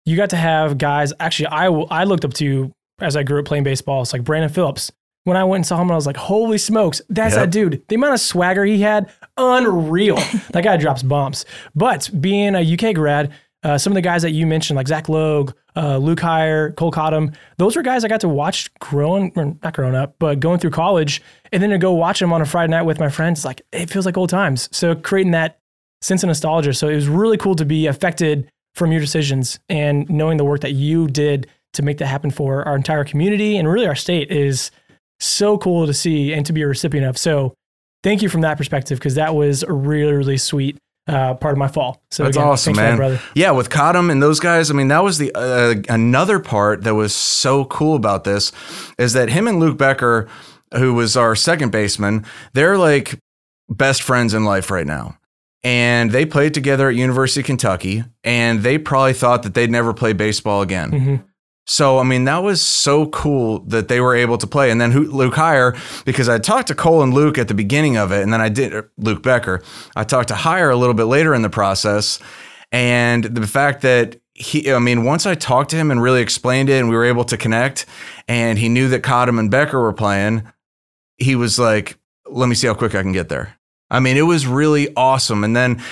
You 0.04 0.16
got 0.16 0.30
to 0.30 0.36
have 0.36 0.78
guys. 0.78 1.12
Actually, 1.18 1.48
I 1.48 1.66
I 1.66 2.04
looked 2.04 2.24
up 2.24 2.34
to 2.34 2.72
as 3.00 3.16
I 3.16 3.22
grew 3.22 3.40
up 3.40 3.46
playing 3.46 3.64
baseball. 3.64 4.02
It's 4.02 4.12
like 4.12 4.22
Brandon 4.22 4.50
Phillips. 4.50 4.92
When 5.24 5.36
I 5.36 5.42
went 5.42 5.60
and 5.60 5.66
saw 5.66 5.82
him, 5.82 5.90
I 5.90 5.96
was 5.96 6.06
like, 6.06 6.16
"Holy 6.16 6.58
smokes, 6.58 7.02
that's 7.08 7.34
yep. 7.34 7.46
that 7.46 7.50
dude!" 7.50 7.82
The 7.88 7.96
amount 7.96 8.14
of 8.14 8.20
swagger 8.20 8.64
he 8.64 8.82
had, 8.82 9.10
unreal. 9.36 10.16
that 10.50 10.62
guy 10.62 10.76
drops 10.76 11.02
bombs. 11.02 11.44
But 11.74 12.08
being 12.20 12.54
a 12.54 12.60
UK 12.60 12.94
grad, 12.94 13.32
uh, 13.62 13.78
some 13.78 13.92
of 13.92 13.94
the 13.94 14.02
guys 14.02 14.22
that 14.22 14.32
you 14.32 14.46
mentioned, 14.46 14.76
like 14.76 14.88
Zach 14.88 15.08
Logue, 15.08 15.52
uh, 15.76 15.96
Luke 15.98 16.20
Heyer, 16.20 16.74
Cole 16.76 16.90
Cottom, 16.90 17.32
those 17.56 17.74
were 17.74 17.82
guys 17.82 18.04
I 18.04 18.08
got 18.08 18.20
to 18.20 18.28
watch 18.28 18.72
growing, 18.78 19.32
or 19.36 19.56
not 19.62 19.74
growing 19.74 19.94
up, 19.94 20.14
but 20.18 20.40
going 20.40 20.58
through 20.58 20.70
college. 20.70 21.22
And 21.52 21.62
then 21.62 21.70
to 21.70 21.78
go 21.78 21.92
watch 21.92 22.20
them 22.20 22.32
on 22.32 22.40
a 22.40 22.46
Friday 22.46 22.70
night 22.70 22.82
with 22.82 23.00
my 23.00 23.08
friends, 23.08 23.44
like 23.44 23.62
it 23.72 23.90
feels 23.90 24.06
like 24.06 24.16
old 24.16 24.30
times. 24.30 24.68
So 24.72 24.94
creating 24.94 25.32
that 25.32 25.58
sense 26.00 26.22
of 26.22 26.28
nostalgia. 26.28 26.74
So 26.74 26.88
it 26.88 26.94
was 26.94 27.08
really 27.08 27.36
cool 27.36 27.54
to 27.56 27.64
be 27.64 27.86
affected 27.86 28.48
from 28.74 28.92
your 28.92 29.00
decisions 29.00 29.58
and 29.68 30.08
knowing 30.08 30.36
the 30.36 30.44
work 30.44 30.60
that 30.60 30.72
you 30.72 31.08
did 31.08 31.48
to 31.72 31.82
make 31.82 31.98
that 31.98 32.06
happen 32.06 32.30
for 32.30 32.62
our 32.68 32.76
entire 32.76 33.04
community 33.04 33.56
and 33.56 33.68
really 33.68 33.86
our 33.86 33.94
state 33.94 34.30
is 34.30 34.70
so 35.18 35.56
cool 35.58 35.86
to 35.86 35.94
see 35.94 36.32
and 36.32 36.44
to 36.46 36.52
be 36.52 36.62
a 36.62 36.68
recipient 36.68 37.06
of. 37.06 37.16
So 37.16 37.54
thank 38.02 38.22
you 38.22 38.28
from 38.28 38.42
that 38.42 38.58
perspective 38.58 38.98
because 38.98 39.14
that 39.14 39.34
was 39.34 39.64
really, 39.66 40.12
really 40.12 40.36
sweet 40.36 40.78
uh, 41.06 41.34
part 41.34 41.52
of 41.52 41.58
my 41.58 41.68
fall. 41.68 42.02
So 42.10 42.24
that's 42.24 42.36
again, 42.36 42.48
awesome, 42.48 42.76
man. 42.76 42.96
brother. 42.96 43.20
Yeah, 43.34 43.52
with 43.52 43.70
Cottom 43.70 44.10
and 44.10 44.22
those 44.22 44.40
guys. 44.40 44.70
I 44.70 44.74
mean, 44.74 44.88
that 44.88 45.04
was 45.04 45.18
the 45.18 45.32
uh, 45.34 45.74
another 45.88 46.38
part 46.38 46.82
that 46.84 46.94
was 46.94 47.14
so 47.14 47.64
cool 47.66 47.96
about 47.96 48.24
this 48.24 48.52
is 48.98 49.12
that 49.12 49.28
him 49.28 49.46
and 49.46 49.60
Luke 49.60 49.78
Becker, 49.78 50.28
who 50.74 50.94
was 50.94 51.16
our 51.16 51.36
second 51.36 51.70
baseman, 51.70 52.24
they're 52.52 52.78
like 52.78 53.18
best 53.68 54.02
friends 54.02 54.34
in 54.34 54.44
life 54.44 54.70
right 54.70 54.86
now. 54.86 55.18
And 55.64 56.12
they 56.12 56.24
played 56.24 56.54
together 56.54 56.88
at 56.88 56.94
University 56.94 57.40
of 57.40 57.46
Kentucky, 57.46 58.04
and 58.22 58.62
they 58.62 58.78
probably 58.78 59.14
thought 59.14 59.42
that 59.42 59.54
they'd 59.54 59.70
never 59.70 59.92
play 59.92 60.12
baseball 60.12 60.62
again. 60.62 60.90
Mm-hmm. 60.90 61.16
So, 61.68 61.98
I 61.98 62.04
mean, 62.04 62.24
that 62.24 62.44
was 62.44 62.62
so 62.62 63.06
cool 63.06 63.58
that 63.66 63.88
they 63.88 64.00
were 64.00 64.14
able 64.14 64.38
to 64.38 64.46
play. 64.46 64.70
And 64.70 64.80
then 64.80 64.92
Luke 64.92 65.34
Heyer, 65.34 65.76
because 66.04 66.28
I 66.28 66.38
talked 66.38 66.68
to 66.68 66.76
Cole 66.76 67.02
and 67.02 67.12
Luke 67.12 67.38
at 67.38 67.48
the 67.48 67.54
beginning 67.54 67.96
of 67.96 68.12
it, 68.12 68.22
and 68.22 68.32
then 68.32 68.40
I 68.40 68.48
did 68.48 68.72
er, 68.72 68.90
Luke 68.96 69.22
Becker. 69.22 69.62
I 69.96 70.04
talked 70.04 70.28
to 70.28 70.34
Heyer 70.34 70.72
a 70.72 70.76
little 70.76 70.94
bit 70.94 71.04
later 71.04 71.34
in 71.34 71.42
the 71.42 71.50
process. 71.50 72.20
And 72.70 73.24
the 73.24 73.46
fact 73.48 73.82
that 73.82 74.20
he, 74.32 74.72
I 74.72 74.78
mean, 74.78 75.04
once 75.04 75.26
I 75.26 75.34
talked 75.34 75.70
to 75.70 75.76
him 75.76 75.90
and 75.90 76.00
really 76.00 76.20
explained 76.20 76.68
it 76.68 76.78
and 76.78 76.88
we 76.88 76.94
were 76.94 77.04
able 77.04 77.24
to 77.24 77.36
connect, 77.36 77.84
and 78.28 78.58
he 78.58 78.68
knew 78.68 78.88
that 78.90 79.02
Cottom 79.02 79.38
and 79.38 79.50
Becker 79.50 79.80
were 79.80 79.92
playing, 79.92 80.46
he 81.16 81.34
was 81.34 81.58
like, 81.58 81.98
let 82.26 82.48
me 82.48 82.54
see 82.54 82.68
how 82.68 82.74
quick 82.74 82.94
I 82.94 83.02
can 83.02 83.12
get 83.12 83.28
there. 83.28 83.56
I 83.90 83.98
mean, 83.98 84.16
it 84.16 84.22
was 84.22 84.46
really 84.46 84.94
awesome. 84.94 85.42
And 85.42 85.56
then 85.56 85.82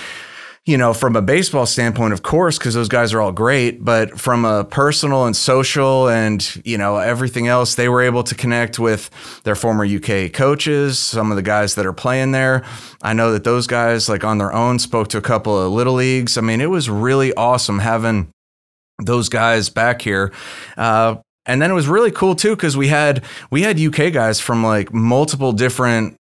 you 0.65 0.77
know, 0.77 0.93
from 0.93 1.15
a 1.15 1.21
baseball 1.21 1.67
standpoint, 1.67 2.11
of 2.11 2.23
course, 2.23 2.57
because 2.57 2.73
those 2.73 2.87
guys 2.87 3.13
are 3.13 3.21
all 3.21 3.31
great, 3.31 3.85
but 3.85 4.19
from 4.19 4.45
a 4.45 4.63
personal 4.63 5.25
and 5.25 5.35
social 5.35 6.09
and, 6.09 6.59
you 6.65 6.75
know, 6.75 6.97
everything 6.97 7.47
else, 7.47 7.75
they 7.75 7.87
were 7.87 8.01
able 8.01 8.23
to 8.23 8.33
connect 8.33 8.79
with 8.79 9.11
their 9.43 9.53
former 9.55 9.85
UK 9.85 10.33
coaches, 10.33 10.97
some 10.97 11.31
of 11.31 11.35
the 11.35 11.43
guys 11.43 11.75
that 11.75 11.85
are 11.85 11.93
playing 11.93 12.31
there. 12.31 12.65
I 13.03 13.13
know 13.13 13.31
that 13.33 13.43
those 13.43 13.67
guys, 13.67 14.09
like 14.09 14.23
on 14.23 14.39
their 14.39 14.51
own, 14.51 14.79
spoke 14.79 15.09
to 15.09 15.19
a 15.19 15.21
couple 15.21 15.59
of 15.59 15.71
little 15.71 15.93
leagues. 15.93 16.35
I 16.35 16.41
mean, 16.41 16.61
it 16.61 16.69
was 16.71 16.89
really 16.89 17.31
awesome 17.35 17.77
having 17.77 18.31
those 19.03 19.29
guys 19.29 19.69
back 19.69 20.01
here. 20.01 20.33
Uh, 20.77 21.17
and 21.45 21.61
then 21.61 21.69
it 21.69 21.75
was 21.75 21.87
really 21.87 22.09
cool 22.09 22.35
too 22.35 22.55
because 22.55 22.75
we 22.75 22.87
had 22.87 23.23
we 23.51 23.61
had 23.61 23.79
UK 23.79 24.11
guys 24.11 24.39
from 24.39 24.63
like 24.63 24.91
multiple 24.91 25.51
different 25.51 26.15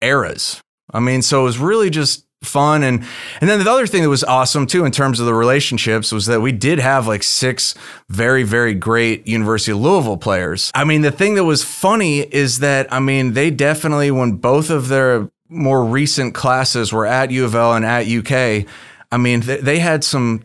eras. 0.00 0.60
I 0.92 1.00
mean, 1.00 1.22
so 1.22 1.40
it 1.40 1.44
was 1.44 1.58
really 1.58 1.90
just 1.90 2.24
fun 2.42 2.82
and 2.82 3.04
and 3.42 3.50
then 3.50 3.62
the 3.62 3.70
other 3.70 3.86
thing 3.86 4.02
that 4.02 4.08
was 4.08 4.24
awesome 4.24 4.66
too 4.66 4.86
in 4.86 4.92
terms 4.92 5.20
of 5.20 5.26
the 5.26 5.34
relationships 5.34 6.10
was 6.10 6.24
that 6.24 6.40
we 6.40 6.52
did 6.52 6.78
have 6.78 7.06
like 7.06 7.22
six 7.22 7.74
very 8.08 8.44
very 8.44 8.72
great 8.72 9.26
University 9.26 9.72
of 9.72 9.78
Louisville 9.78 10.16
players. 10.16 10.70
I 10.74 10.84
mean 10.84 11.02
the 11.02 11.10
thing 11.10 11.34
that 11.34 11.44
was 11.44 11.62
funny 11.62 12.20
is 12.20 12.60
that 12.60 12.90
I 12.90 12.98
mean 12.98 13.34
they 13.34 13.50
definitely 13.50 14.10
when 14.10 14.32
both 14.32 14.70
of 14.70 14.88
their 14.88 15.28
more 15.50 15.84
recent 15.84 16.34
classes 16.34 16.94
were 16.94 17.04
at 17.04 17.30
U 17.30 17.44
of 17.44 17.54
L 17.54 17.74
and 17.74 17.84
at 17.84 18.06
UK, 18.06 18.66
I 19.12 19.18
mean 19.18 19.40
they, 19.40 19.58
they 19.58 19.78
had 19.78 20.02
some 20.02 20.44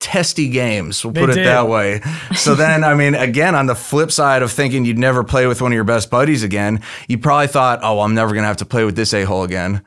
testy 0.00 0.48
games. 0.48 1.04
We'll 1.04 1.12
put 1.12 1.28
it 1.28 1.44
that 1.44 1.68
way. 1.68 2.00
So 2.36 2.54
then, 2.56 2.84
I 2.84 2.94
mean, 2.94 3.14
again, 3.14 3.54
on 3.54 3.64
the 3.64 3.74
flip 3.74 4.12
side 4.12 4.42
of 4.42 4.52
thinking 4.52 4.84
you'd 4.84 4.98
never 4.98 5.24
play 5.24 5.46
with 5.46 5.62
one 5.62 5.72
of 5.72 5.74
your 5.74 5.84
best 5.84 6.10
buddies 6.10 6.42
again, 6.42 6.82
you 7.08 7.16
probably 7.16 7.46
thought, 7.46 7.78
oh, 7.82 7.94
well, 7.94 8.04
I'm 8.04 8.12
never 8.12 8.32
going 8.32 8.42
to 8.42 8.48
have 8.48 8.58
to 8.58 8.66
play 8.66 8.84
with 8.84 8.96
this 8.96 9.14
a 9.14 9.22
hole 9.22 9.44
again 9.44 9.82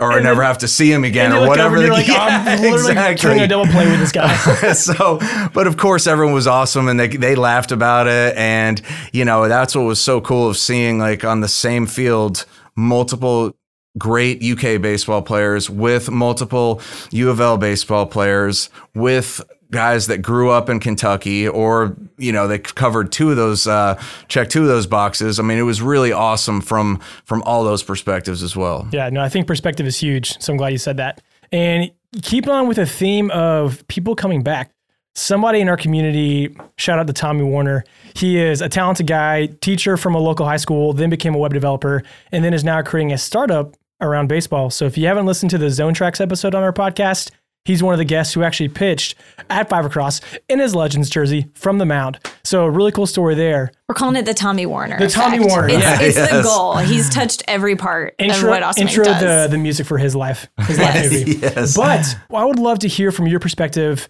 or 0.00 0.12
and 0.12 0.24
never 0.24 0.40
then, 0.40 0.46
have 0.46 0.58
to 0.58 0.68
see 0.68 0.90
him 0.90 1.04
again 1.04 1.32
or 1.32 1.46
whatever. 1.46 1.80
The, 1.80 1.88
like, 1.88 2.08
yeah, 2.08 2.44
I'm 2.46 2.74
exactly. 2.74 3.38
a 3.38 3.46
double 3.46 3.70
play 3.70 3.88
with 3.88 4.00
this 4.00 4.12
guy. 4.12 4.34
so, 4.72 5.18
but 5.52 5.66
of 5.66 5.76
course, 5.76 6.06
everyone 6.06 6.34
was 6.34 6.46
awesome 6.46 6.88
and 6.88 6.98
they 6.98 7.08
they 7.08 7.34
laughed 7.34 7.70
about 7.70 8.06
it, 8.06 8.36
and 8.36 8.80
you 9.12 9.24
know 9.24 9.48
that's 9.48 9.74
what 9.74 9.82
was 9.82 10.00
so 10.00 10.20
cool 10.20 10.48
of 10.48 10.56
seeing 10.56 10.98
like 10.98 11.24
on 11.24 11.40
the 11.40 11.48
same 11.48 11.86
field 11.86 12.46
multiple 12.76 13.54
great 13.98 14.42
UK 14.42 14.80
baseball 14.80 15.20
players 15.20 15.68
with 15.68 16.10
multiple 16.10 16.80
U 17.10 17.28
of 17.28 17.40
L 17.40 17.58
baseball 17.58 18.06
players 18.06 18.70
with 18.94 19.42
guys 19.70 20.06
that 20.08 20.18
grew 20.18 20.50
up 20.50 20.68
in 20.68 20.80
Kentucky 20.80 21.48
or 21.48 21.96
you 22.18 22.32
know 22.32 22.48
they 22.48 22.58
covered 22.58 23.12
two 23.12 23.30
of 23.30 23.36
those 23.36 23.66
uh, 23.66 24.00
checked 24.28 24.50
two 24.50 24.62
of 24.62 24.68
those 24.68 24.86
boxes. 24.86 25.38
I 25.38 25.42
mean 25.42 25.58
it 25.58 25.62
was 25.62 25.80
really 25.80 26.12
awesome 26.12 26.60
from 26.60 27.00
from 27.24 27.42
all 27.42 27.64
those 27.64 27.82
perspectives 27.82 28.42
as 28.42 28.56
well. 28.56 28.88
Yeah 28.92 29.08
no 29.10 29.22
I 29.22 29.28
think 29.28 29.46
perspective 29.46 29.86
is 29.86 29.98
huge. 29.98 30.40
So 30.40 30.52
I'm 30.52 30.56
glad 30.56 30.70
you 30.70 30.78
said 30.78 30.96
that. 30.98 31.20
And 31.52 31.90
keep 32.22 32.48
on 32.48 32.68
with 32.68 32.78
a 32.78 32.86
theme 32.86 33.30
of 33.30 33.86
people 33.88 34.14
coming 34.14 34.42
back. 34.42 34.72
Somebody 35.14 35.60
in 35.60 35.68
our 35.68 35.76
community 35.76 36.56
shout 36.76 36.98
out 36.98 37.06
to 37.06 37.12
Tommy 37.12 37.42
Warner. 37.42 37.84
He 38.14 38.38
is 38.38 38.60
a 38.60 38.68
talented 38.68 39.06
guy 39.06 39.46
teacher 39.60 39.96
from 39.96 40.14
a 40.14 40.18
local 40.18 40.46
high 40.46 40.56
school 40.56 40.92
then 40.92 41.10
became 41.10 41.34
a 41.34 41.38
web 41.38 41.52
developer 41.52 42.02
and 42.32 42.44
then 42.44 42.54
is 42.54 42.64
now 42.64 42.82
creating 42.82 43.12
a 43.12 43.18
startup 43.18 43.76
around 44.00 44.28
baseball. 44.28 44.70
So 44.70 44.86
if 44.86 44.96
you 44.96 45.06
haven't 45.06 45.26
listened 45.26 45.50
to 45.50 45.58
the 45.58 45.70
zone 45.70 45.94
tracks 45.94 46.20
episode 46.20 46.54
on 46.54 46.62
our 46.62 46.72
podcast 46.72 47.30
He's 47.66 47.82
one 47.82 47.92
of 47.92 47.98
the 47.98 48.04
guests 48.06 48.32
who 48.32 48.42
actually 48.42 48.68
pitched 48.70 49.16
at 49.50 49.68
Five 49.68 49.84
Across 49.84 50.22
in 50.48 50.58
his 50.58 50.74
Legends 50.74 51.10
jersey 51.10 51.48
from 51.54 51.78
the 51.78 51.84
mound. 51.84 52.18
So 52.42 52.64
a 52.64 52.70
really 52.70 52.90
cool 52.90 53.06
story 53.06 53.34
there. 53.34 53.70
We're 53.88 53.94
calling 53.94 54.16
it 54.16 54.24
the 54.24 54.32
Tommy 54.32 54.64
Warner. 54.64 54.98
The 54.98 55.08
Tommy. 55.08 55.40
Warner. 55.40 55.68
It's, 55.68 55.82
yeah. 55.82 56.00
it's 56.00 56.16
yes. 56.16 56.30
the 56.32 56.42
goal. 56.42 56.76
He's 56.78 57.10
touched 57.10 57.42
every 57.46 57.76
part 57.76 58.14
intro, 58.18 58.44
of 58.44 58.48
what 58.48 58.62
Awesome 58.62 58.86
intro 58.88 59.04
does. 59.04 59.20
the 59.20 59.48
the 59.50 59.58
music 59.58 59.86
for 59.86 59.98
his 59.98 60.16
life, 60.16 60.48
his 60.60 60.78
life 60.78 61.02
movie. 61.02 61.32
yes. 61.42 61.76
But 61.76 62.16
I 62.34 62.44
would 62.44 62.58
love 62.58 62.78
to 62.80 62.88
hear 62.88 63.12
from 63.12 63.26
your 63.26 63.40
perspective 63.40 64.08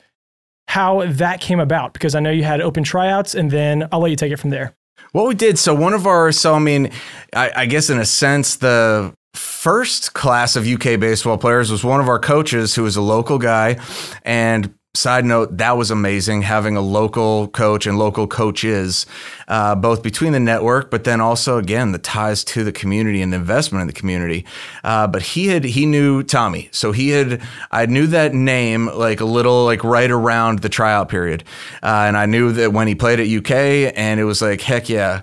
how 0.69 1.05
that 1.07 1.41
came 1.41 1.59
about 1.59 1.93
because 1.93 2.15
I 2.15 2.21
know 2.21 2.31
you 2.31 2.45
had 2.45 2.61
open 2.61 2.85
tryouts, 2.85 3.35
and 3.35 3.51
then 3.51 3.89
I'll 3.91 4.01
let 4.01 4.11
you 4.11 4.17
take 4.17 4.33
it 4.33 4.39
from 4.39 4.51
there. 4.51 4.77
Well, 5.13 5.27
we 5.27 5.35
did, 5.35 5.59
so 5.59 5.75
one 5.75 5.93
of 5.93 6.07
our, 6.07 6.31
so 6.31 6.55
I 6.55 6.61
mean, 6.61 6.91
I, 7.35 7.51
I 7.57 7.67
guess 7.67 7.91
in 7.91 7.99
a 7.99 8.05
sense, 8.05 8.57
the 8.57 9.13
first 9.35 10.15
class 10.15 10.57
of 10.57 10.67
UK 10.67 10.99
baseball 10.99 11.39
players 11.39 11.71
was 11.71 11.85
one 11.85 12.01
of 12.01 12.09
our 12.09 12.19
coaches 12.19 12.75
who 12.75 12.83
was 12.83 12.97
a 12.97 13.03
local 13.03 13.39
guy. 13.39 13.79
And 14.25 14.75
side 14.95 15.25
note, 15.25 15.57
that 15.59 15.77
was 15.77 15.91
amazing 15.91 16.43
having 16.43 16.77
a 16.77 16.81
local 16.81 17.47
coach 17.49 17.87
and 17.87 17.99
local 17.99 18.27
coaches, 18.27 19.07
uh, 19.47 19.75
both 19.77 20.03
between 20.03 20.33
the 20.33 20.41
network, 20.41 20.91
but 20.91 21.05
then 21.05 21.21
also 21.21 21.59
again 21.59 21.93
the 21.93 21.99
ties 21.99 22.43
to 22.43 22.65
the 22.65 22.73
community 22.73 23.23
and 23.23 23.33
the 23.33 23.37
investment 23.37 23.83
in 23.83 23.87
the 23.87 23.93
community. 23.93 24.45
Uh, 24.83 25.07
but 25.07 25.23
he 25.23 25.47
had 25.47 25.63
he 25.63 25.87
knew 25.87 26.23
Tommy, 26.23 26.69
so 26.73 26.91
he 26.91 27.11
had 27.11 27.41
I 27.71 27.87
knew 27.87 28.07
that 28.09 28.35
name 28.35 28.87
like 28.87 29.21
a 29.21 29.25
little 29.25 29.65
like 29.65 29.85
right 29.85 30.11
around 30.11 30.61
the 30.61 30.69
tryout 30.69 31.09
period, 31.09 31.45
uh, 31.83 32.05
and 32.07 32.17
I 32.17 32.27
knew 32.27 32.51
that 32.53 32.73
when 32.73 32.89
he 32.89 32.95
played 32.97 33.21
at 33.21 33.29
UK, 33.29 33.93
and 33.97 34.19
it 34.19 34.25
was 34.25 34.43
like 34.43 34.61
heck 34.61 34.89
yeah. 34.89 35.23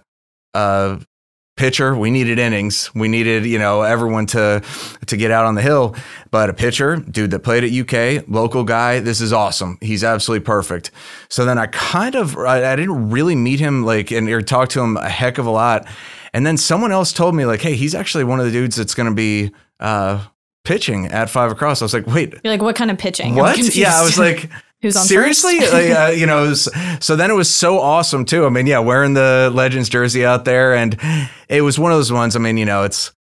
Pitcher 1.57 1.95
we 1.95 2.11
needed 2.11 2.37
innings. 2.37 2.93
We 2.93 3.07
needed 3.07 3.45
you 3.45 3.57
know 3.57 3.81
everyone 3.81 4.27
to 4.27 4.61
to 5.07 5.17
get 5.17 5.31
out 5.31 5.45
on 5.45 5.55
the 5.55 5.61
hill. 5.61 5.95
But 6.29 6.49
a 6.49 6.53
pitcher 6.53 6.97
dude 6.97 7.31
that 7.31 7.39
played 7.39 7.63
at 7.63 7.73
uk 7.73 8.25
local 8.29 8.63
guy 8.63 8.99
this 8.99 9.19
is 9.19 9.33
awesome. 9.33 9.79
He's 9.81 10.03
absolutely 10.03 10.45
perfect. 10.45 10.91
So 11.29 11.45
then 11.45 11.57
i 11.57 11.65
kind 11.67 12.15
of 12.15 12.37
i, 12.37 12.73
I 12.73 12.75
didn't 12.75 13.09
really 13.09 13.35
meet 13.35 13.59
him 13.59 13.83
like 13.83 14.11
and 14.11 14.29
or 14.29 14.41
talk 14.41 14.69
to 14.69 14.81
him 14.81 14.97
a 14.97 15.09
heck 15.09 15.39
of 15.39 15.45
a 15.47 15.51
lot. 15.51 15.87
And 16.31 16.45
then 16.45 16.57
someone 16.57 16.91
else 16.91 17.11
told 17.11 17.33
me 17.35 17.45
like 17.45 17.61
hey 17.61 17.75
he's 17.75 17.95
actually 17.95 18.23
one 18.23 18.39
of 18.39 18.45
the 18.45 18.51
dudes 18.51 18.75
that's 18.75 18.93
going 18.93 19.09
to 19.09 19.15
be 19.15 19.51
uh 19.79 20.23
pitching 20.63 21.07
at 21.07 21.29
five 21.29 21.51
across. 21.51 21.81
I 21.81 21.85
was 21.85 21.93
like 21.93 22.05
wait. 22.05 22.35
You're 22.43 22.53
like 22.53 22.61
what 22.61 22.75
kind 22.75 22.91
of 22.91 22.99
pitching? 22.99 23.33
What? 23.35 23.57
Yeah 23.75 23.99
i 23.99 24.03
was 24.03 24.19
like 24.19 24.49
Who's 24.81 24.95
on 24.95 25.05
seriously? 25.05 25.59
like, 25.71 25.89
uh, 25.89 26.13
you 26.15 26.25
know, 26.25 26.43
was, 26.43 26.69
so 26.99 27.15
then 27.15 27.31
it 27.31 27.35
was 27.35 27.49
so 27.49 27.79
awesome 27.79 28.25
too. 28.25 28.45
I 28.45 28.49
mean, 28.49 28.67
yeah, 28.67 28.79
wearing 28.79 29.13
the 29.13 29.51
Legends 29.53 29.89
jersey 29.89 30.25
out 30.25 30.45
there, 30.45 30.75
and 30.75 30.99
it 31.49 31.61
was 31.61 31.79
one 31.79 31.91
of 31.91 31.97
those 31.97 32.11
ones. 32.11 32.35
I 32.35 32.39
mean, 32.39 32.57
you 32.57 32.65
know, 32.65 32.83
it's 32.83 33.11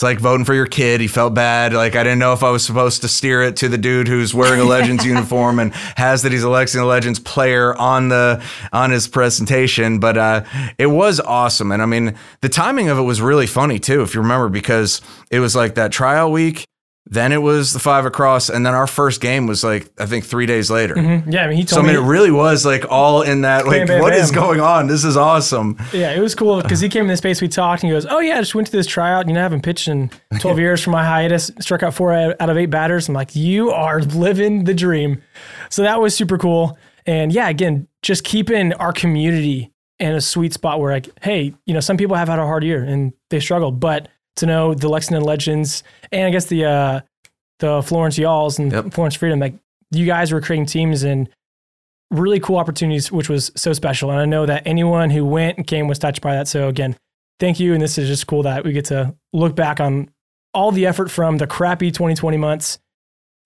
it's 0.00 0.04
like 0.04 0.18
voting 0.18 0.46
for 0.46 0.54
your 0.54 0.66
kid. 0.66 1.00
He 1.00 1.08
felt 1.08 1.34
bad. 1.34 1.74
Like 1.74 1.96
I 1.96 2.04
didn't 2.04 2.20
know 2.20 2.32
if 2.32 2.42
I 2.42 2.50
was 2.50 2.64
supposed 2.64 3.02
to 3.02 3.08
steer 3.08 3.42
it 3.42 3.56
to 3.56 3.68
the 3.68 3.76
dude 3.76 4.08
who's 4.08 4.32
wearing 4.32 4.60
a 4.60 4.64
Legends 4.64 5.04
uniform 5.14 5.58
and 5.58 5.74
has 5.96 6.22
that 6.22 6.32
he's 6.32 6.44
a 6.44 6.48
Lexington 6.48 6.88
Legends 6.88 7.18
player 7.18 7.74
on 7.76 8.08
the 8.08 8.42
on 8.72 8.92
his 8.92 9.08
presentation. 9.08 9.98
But 9.98 10.16
uh, 10.16 10.44
it 10.78 10.86
was 10.86 11.18
awesome, 11.18 11.72
and 11.72 11.82
I 11.82 11.86
mean, 11.86 12.14
the 12.42 12.48
timing 12.48 12.88
of 12.88 12.98
it 12.98 13.02
was 13.02 13.20
really 13.20 13.46
funny 13.48 13.80
too, 13.80 14.02
if 14.02 14.14
you 14.14 14.20
remember, 14.20 14.48
because 14.48 15.02
it 15.30 15.40
was 15.40 15.56
like 15.56 15.74
that 15.74 15.90
trial 15.90 16.30
week 16.30 16.64
then 17.12 17.32
it 17.32 17.42
was 17.42 17.72
the 17.72 17.80
five 17.80 18.06
across, 18.06 18.48
and 18.48 18.64
then 18.64 18.72
our 18.72 18.86
first 18.86 19.20
game 19.20 19.48
was 19.48 19.64
like 19.64 19.90
I 19.98 20.06
think 20.06 20.24
three 20.24 20.46
days 20.46 20.70
later. 20.70 20.94
Mm-hmm. 20.94 21.30
Yeah, 21.30 21.44
I 21.44 21.48
mean 21.48 21.56
he 21.56 21.64
told 21.64 21.80
so, 21.80 21.82
me. 21.82 21.90
I 21.90 21.92
mean, 21.94 22.04
it 22.04 22.06
really 22.06 22.30
was 22.30 22.64
like 22.64 22.84
all 22.88 23.22
in 23.22 23.42
that. 23.42 23.66
Like, 23.66 23.80
bam, 23.80 23.86
bam, 23.88 24.00
what 24.00 24.12
bam. 24.12 24.20
is 24.20 24.30
going 24.30 24.60
on? 24.60 24.86
This 24.86 25.04
is 25.04 25.16
awesome. 25.16 25.76
Yeah, 25.92 26.12
it 26.12 26.20
was 26.20 26.36
cool 26.36 26.62
because 26.62 26.78
he 26.78 26.88
came 26.88 27.02
in 27.02 27.08
the 27.08 27.16
space. 27.16 27.42
We 27.42 27.48
talked, 27.48 27.82
and 27.82 27.90
he 27.90 27.96
goes, 27.96 28.06
"Oh 28.06 28.20
yeah, 28.20 28.36
I 28.36 28.40
just 28.40 28.54
went 28.54 28.68
to 28.68 28.72
this 28.72 28.86
tryout. 28.86 29.26
You 29.26 29.34
know, 29.34 29.40
I 29.40 29.42
haven't 29.42 29.62
pitched 29.62 29.88
in 29.88 30.10
12 30.38 30.58
years 30.60 30.80
from 30.80 30.92
my 30.92 31.04
hiatus. 31.04 31.50
Struck 31.58 31.82
out 31.82 31.94
four 31.94 32.12
out 32.14 32.48
of 32.48 32.56
eight 32.56 32.70
batters. 32.70 33.08
I'm 33.08 33.14
like, 33.14 33.34
you 33.34 33.70
are 33.70 34.00
living 34.00 34.64
the 34.64 34.74
dream. 34.74 35.20
So 35.68 35.82
that 35.82 36.00
was 36.00 36.14
super 36.14 36.38
cool. 36.38 36.78
And 37.06 37.32
yeah, 37.32 37.48
again, 37.48 37.88
just 38.02 38.22
keeping 38.22 38.72
our 38.74 38.92
community 38.92 39.72
in 39.98 40.14
a 40.14 40.20
sweet 40.20 40.52
spot 40.52 40.80
where 40.80 40.92
like, 40.92 41.08
hey, 41.22 41.54
you 41.66 41.74
know, 41.74 41.80
some 41.80 41.96
people 41.96 42.16
have 42.16 42.28
had 42.28 42.38
a 42.38 42.46
hard 42.46 42.64
year 42.64 42.82
and 42.82 43.12
they 43.30 43.40
struggled, 43.40 43.80
but 43.80 44.08
to 44.36 44.46
know 44.46 44.74
the 44.74 44.88
Lexington 44.88 45.22
Legends 45.22 45.82
and 46.12 46.26
I 46.26 46.30
guess 46.30 46.46
the 46.46 46.64
uh, 46.64 47.00
the 47.58 47.82
Florence 47.82 48.18
Y'alls 48.18 48.58
and 48.58 48.72
yep. 48.72 48.92
Florence 48.92 49.14
Freedom, 49.14 49.38
like 49.38 49.54
you 49.90 50.06
guys 50.06 50.32
were 50.32 50.40
creating 50.40 50.66
teams 50.66 51.02
and 51.02 51.28
really 52.10 52.40
cool 52.40 52.56
opportunities, 52.56 53.12
which 53.12 53.28
was 53.28 53.52
so 53.54 53.72
special. 53.72 54.10
And 54.10 54.18
I 54.18 54.24
know 54.24 54.46
that 54.46 54.66
anyone 54.66 55.10
who 55.10 55.24
went 55.24 55.58
and 55.58 55.66
came 55.66 55.86
was 55.86 55.98
touched 55.98 56.20
by 56.20 56.34
that. 56.34 56.48
So 56.48 56.68
again, 56.68 56.96
thank 57.38 57.60
you. 57.60 57.72
And 57.72 57.82
this 57.82 57.98
is 57.98 58.08
just 58.08 58.26
cool 58.26 58.42
that 58.42 58.64
we 58.64 58.72
get 58.72 58.86
to 58.86 59.14
look 59.32 59.54
back 59.54 59.80
on 59.80 60.10
all 60.52 60.72
the 60.72 60.86
effort 60.86 61.10
from 61.10 61.38
the 61.38 61.46
crappy 61.46 61.90
2020 61.90 62.36
months 62.36 62.78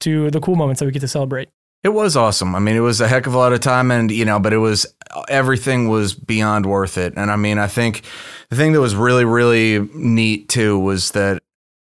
to 0.01 0.31
the 0.31 0.41
cool 0.41 0.57
moments 0.57 0.81
that 0.81 0.87
we 0.87 0.93
get 0.93 1.01
to 1.01 1.09
celebrate. 1.09 1.49
It 1.85 1.93
was 1.93 2.17
awesome. 2.17 2.55
I 2.55 2.61
mean, 2.61 2.77
it 2.77 2.81
was 2.81 3.03
a 3.03 3.07
heck 3.07 3.27
of 3.27 3.35
a 3.35 3.39
lot 3.39 3.53
of 3.53 3.61
time 3.61 3.91
and, 3.91 4.11
you 4.11 4.25
know, 4.25 4.41
but 4.41 4.55
it 4.55 4.59
was 4.59 4.87
everything 5.29 5.89
was 5.89 6.15
beyond 6.15 6.65
worth 6.65 6.97
it. 6.97 7.13
And 7.15 7.31
I 7.31 7.37
mean, 7.37 7.59
I 7.59 7.67
think 7.67 8.03
the 8.49 8.57
thing 8.57 8.73
that 8.73 8.81
was 8.81 8.97
really, 8.97 9.27
really 9.27 9.81
neat 9.95 10.49
too 10.49 10.79
was 10.79 11.11
that, 11.11 11.43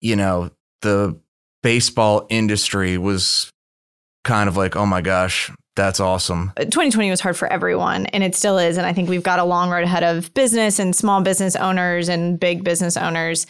you 0.01 0.17
know, 0.17 0.51
the 0.83 1.17
baseball 1.63 2.27
industry 2.31 2.99
was 2.99 3.53
kind 4.25 4.49
of 4.49 4.57
like, 4.57 4.75
oh 4.75 4.87
my 4.87 5.01
gosh, 5.01 5.53
That's 5.77 6.01
awesome. 6.01 6.53
2020 6.57 7.11
was 7.11 7.21
hard 7.21 7.37
for 7.37 7.47
everyone 7.53 8.07
and 8.07 8.25
it 8.25 8.35
still 8.35 8.59
is. 8.59 8.79
And 8.79 8.87
I 8.87 8.93
think 8.93 9.09
we've 9.09 9.23
got 9.23 9.39
a 9.39 9.45
long 9.45 9.71
road 9.71 9.85
ahead 9.85 10.03
of 10.03 10.33
business 10.35 10.79
and 10.79 10.97
small 10.97 11.21
business 11.21 11.55
owners 11.55 12.09
and 12.09 12.41
big 12.41 12.65
business 12.65 12.97
owners. 12.97 13.47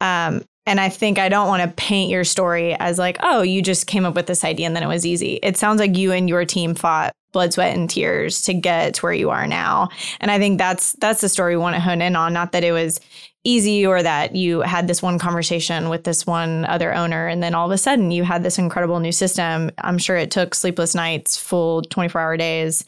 Um, 0.00 0.44
and 0.66 0.80
I 0.80 0.88
think 0.88 1.18
I 1.18 1.28
don't 1.28 1.48
want 1.48 1.62
to 1.62 1.68
paint 1.82 2.10
your 2.10 2.24
story 2.24 2.74
as 2.74 2.98
like, 2.98 3.16
oh, 3.20 3.42
you 3.42 3.62
just 3.62 3.86
came 3.86 4.04
up 4.04 4.14
with 4.14 4.26
this 4.26 4.44
idea 4.44 4.66
and 4.66 4.74
then 4.74 4.82
it 4.82 4.88
was 4.88 5.06
easy. 5.06 5.38
It 5.42 5.56
sounds 5.56 5.78
like 5.80 5.96
you 5.96 6.12
and 6.12 6.28
your 6.28 6.44
team 6.44 6.74
fought 6.74 7.12
blood, 7.32 7.52
sweat, 7.52 7.76
and 7.76 7.88
tears 7.88 8.42
to 8.42 8.54
get 8.54 8.94
to 8.94 9.02
where 9.02 9.12
you 9.12 9.30
are 9.30 9.46
now. 9.46 9.88
And 10.20 10.30
I 10.30 10.38
think 10.38 10.58
that's 10.58 10.92
that's 10.94 11.20
the 11.20 11.28
story 11.28 11.56
we 11.56 11.62
want 11.62 11.76
to 11.76 11.80
hone 11.80 12.02
in 12.02 12.16
on. 12.16 12.32
Not 12.32 12.52
that 12.52 12.64
it 12.64 12.72
was 12.72 13.00
easy 13.44 13.86
or 13.86 14.02
that 14.02 14.34
you 14.34 14.60
had 14.62 14.88
this 14.88 15.02
one 15.02 15.20
conversation 15.20 15.88
with 15.88 16.02
this 16.02 16.26
one 16.26 16.64
other 16.64 16.92
owner 16.92 17.28
and 17.28 17.44
then 17.44 17.54
all 17.54 17.66
of 17.66 17.70
a 17.70 17.78
sudden 17.78 18.10
you 18.10 18.24
had 18.24 18.42
this 18.42 18.58
incredible 18.58 18.98
new 18.98 19.12
system. 19.12 19.70
I'm 19.78 19.98
sure 19.98 20.16
it 20.16 20.32
took 20.32 20.52
sleepless 20.52 20.96
nights, 20.96 21.36
full 21.36 21.82
24 21.82 22.20
hour 22.20 22.36
days 22.36 22.84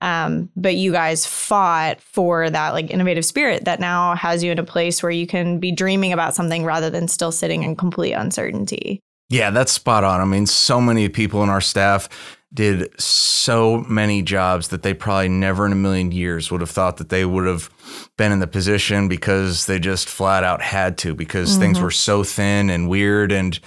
um, 0.00 0.48
but 0.56 0.76
you 0.76 0.92
guys 0.92 1.26
fought 1.26 2.00
for 2.00 2.50
that 2.50 2.72
like 2.72 2.90
innovative 2.90 3.24
spirit 3.24 3.64
that 3.64 3.80
now 3.80 4.14
has 4.14 4.44
you 4.44 4.52
in 4.52 4.58
a 4.58 4.64
place 4.64 5.02
where 5.02 5.10
you 5.12 5.26
can 5.26 5.58
be 5.58 5.72
dreaming 5.72 6.12
about 6.12 6.34
something 6.34 6.64
rather 6.64 6.90
than 6.90 7.08
still 7.08 7.32
sitting 7.32 7.62
in 7.62 7.74
complete 7.74 8.12
uncertainty. 8.12 9.00
Yeah, 9.30 9.50
that's 9.50 9.72
spot 9.72 10.04
on. 10.04 10.20
I 10.20 10.24
mean, 10.24 10.46
so 10.46 10.80
many 10.80 11.08
people 11.08 11.42
in 11.42 11.50
our 11.50 11.60
staff 11.60 12.08
did 12.54 12.98
so 12.98 13.84
many 13.88 14.22
jobs 14.22 14.68
that 14.68 14.82
they 14.82 14.94
probably 14.94 15.28
never 15.28 15.66
in 15.66 15.72
a 15.72 15.76
million 15.76 16.12
years 16.12 16.50
would 16.50 16.62
have 16.62 16.70
thought 16.70 16.96
that 16.96 17.10
they 17.10 17.24
would 17.24 17.46
have 17.46 17.68
been 18.16 18.32
in 18.32 18.38
the 18.38 18.46
position 18.46 19.06
because 19.06 19.66
they 19.66 19.78
just 19.78 20.08
flat 20.08 20.44
out 20.44 20.62
had 20.62 20.96
to 20.96 21.14
because 21.14 21.50
mm-hmm. 21.50 21.60
things 21.60 21.80
were 21.80 21.90
so 21.90 22.24
thin 22.24 22.70
and 22.70 22.88
weird 22.88 23.32
and 23.32 23.60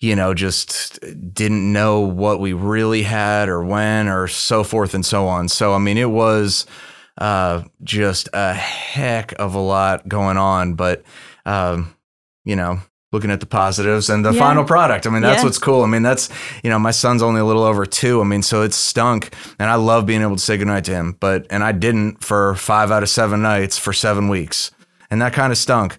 you 0.00 0.14
know, 0.14 0.32
just 0.32 1.00
didn't 1.34 1.72
know 1.72 2.00
what 2.00 2.40
we 2.40 2.52
really 2.52 3.02
had 3.02 3.48
or 3.48 3.64
when 3.64 4.08
or 4.08 4.28
so 4.28 4.62
forth 4.62 4.94
and 4.94 5.04
so 5.04 5.26
on. 5.26 5.48
So, 5.48 5.74
I 5.74 5.78
mean, 5.78 5.98
it 5.98 6.10
was 6.10 6.66
uh, 7.20 7.64
just 7.82 8.28
a 8.32 8.54
heck 8.54 9.32
of 9.40 9.54
a 9.54 9.60
lot 9.60 10.08
going 10.08 10.36
on. 10.36 10.74
But, 10.74 11.02
um, 11.44 11.96
you 12.44 12.54
know, 12.54 12.80
looking 13.10 13.30
at 13.30 13.40
the 13.40 13.46
positives 13.46 14.08
and 14.08 14.24
the 14.24 14.32
yeah. 14.32 14.38
final 14.38 14.64
product. 14.64 15.06
I 15.06 15.10
mean, 15.10 15.22
that's 15.22 15.40
yeah. 15.40 15.44
what's 15.44 15.58
cool. 15.58 15.82
I 15.82 15.86
mean, 15.86 16.02
that's, 16.02 16.28
you 16.62 16.70
know, 16.70 16.78
my 16.78 16.90
son's 16.92 17.22
only 17.22 17.40
a 17.40 17.44
little 17.44 17.64
over 17.64 17.84
two. 17.84 18.20
I 18.20 18.24
mean, 18.24 18.42
so 18.42 18.62
it 18.62 18.74
stunk. 18.74 19.34
And 19.58 19.68
I 19.68 19.74
love 19.74 20.06
being 20.06 20.22
able 20.22 20.36
to 20.36 20.42
say 20.42 20.56
goodnight 20.58 20.84
to 20.84 20.92
him. 20.92 21.16
But, 21.18 21.46
and 21.50 21.64
I 21.64 21.72
didn't 21.72 22.22
for 22.22 22.54
five 22.54 22.92
out 22.92 23.02
of 23.02 23.08
seven 23.08 23.42
nights 23.42 23.78
for 23.78 23.92
seven 23.92 24.28
weeks. 24.28 24.70
And 25.10 25.22
that 25.22 25.32
kind 25.32 25.50
of 25.50 25.58
stunk. 25.58 25.96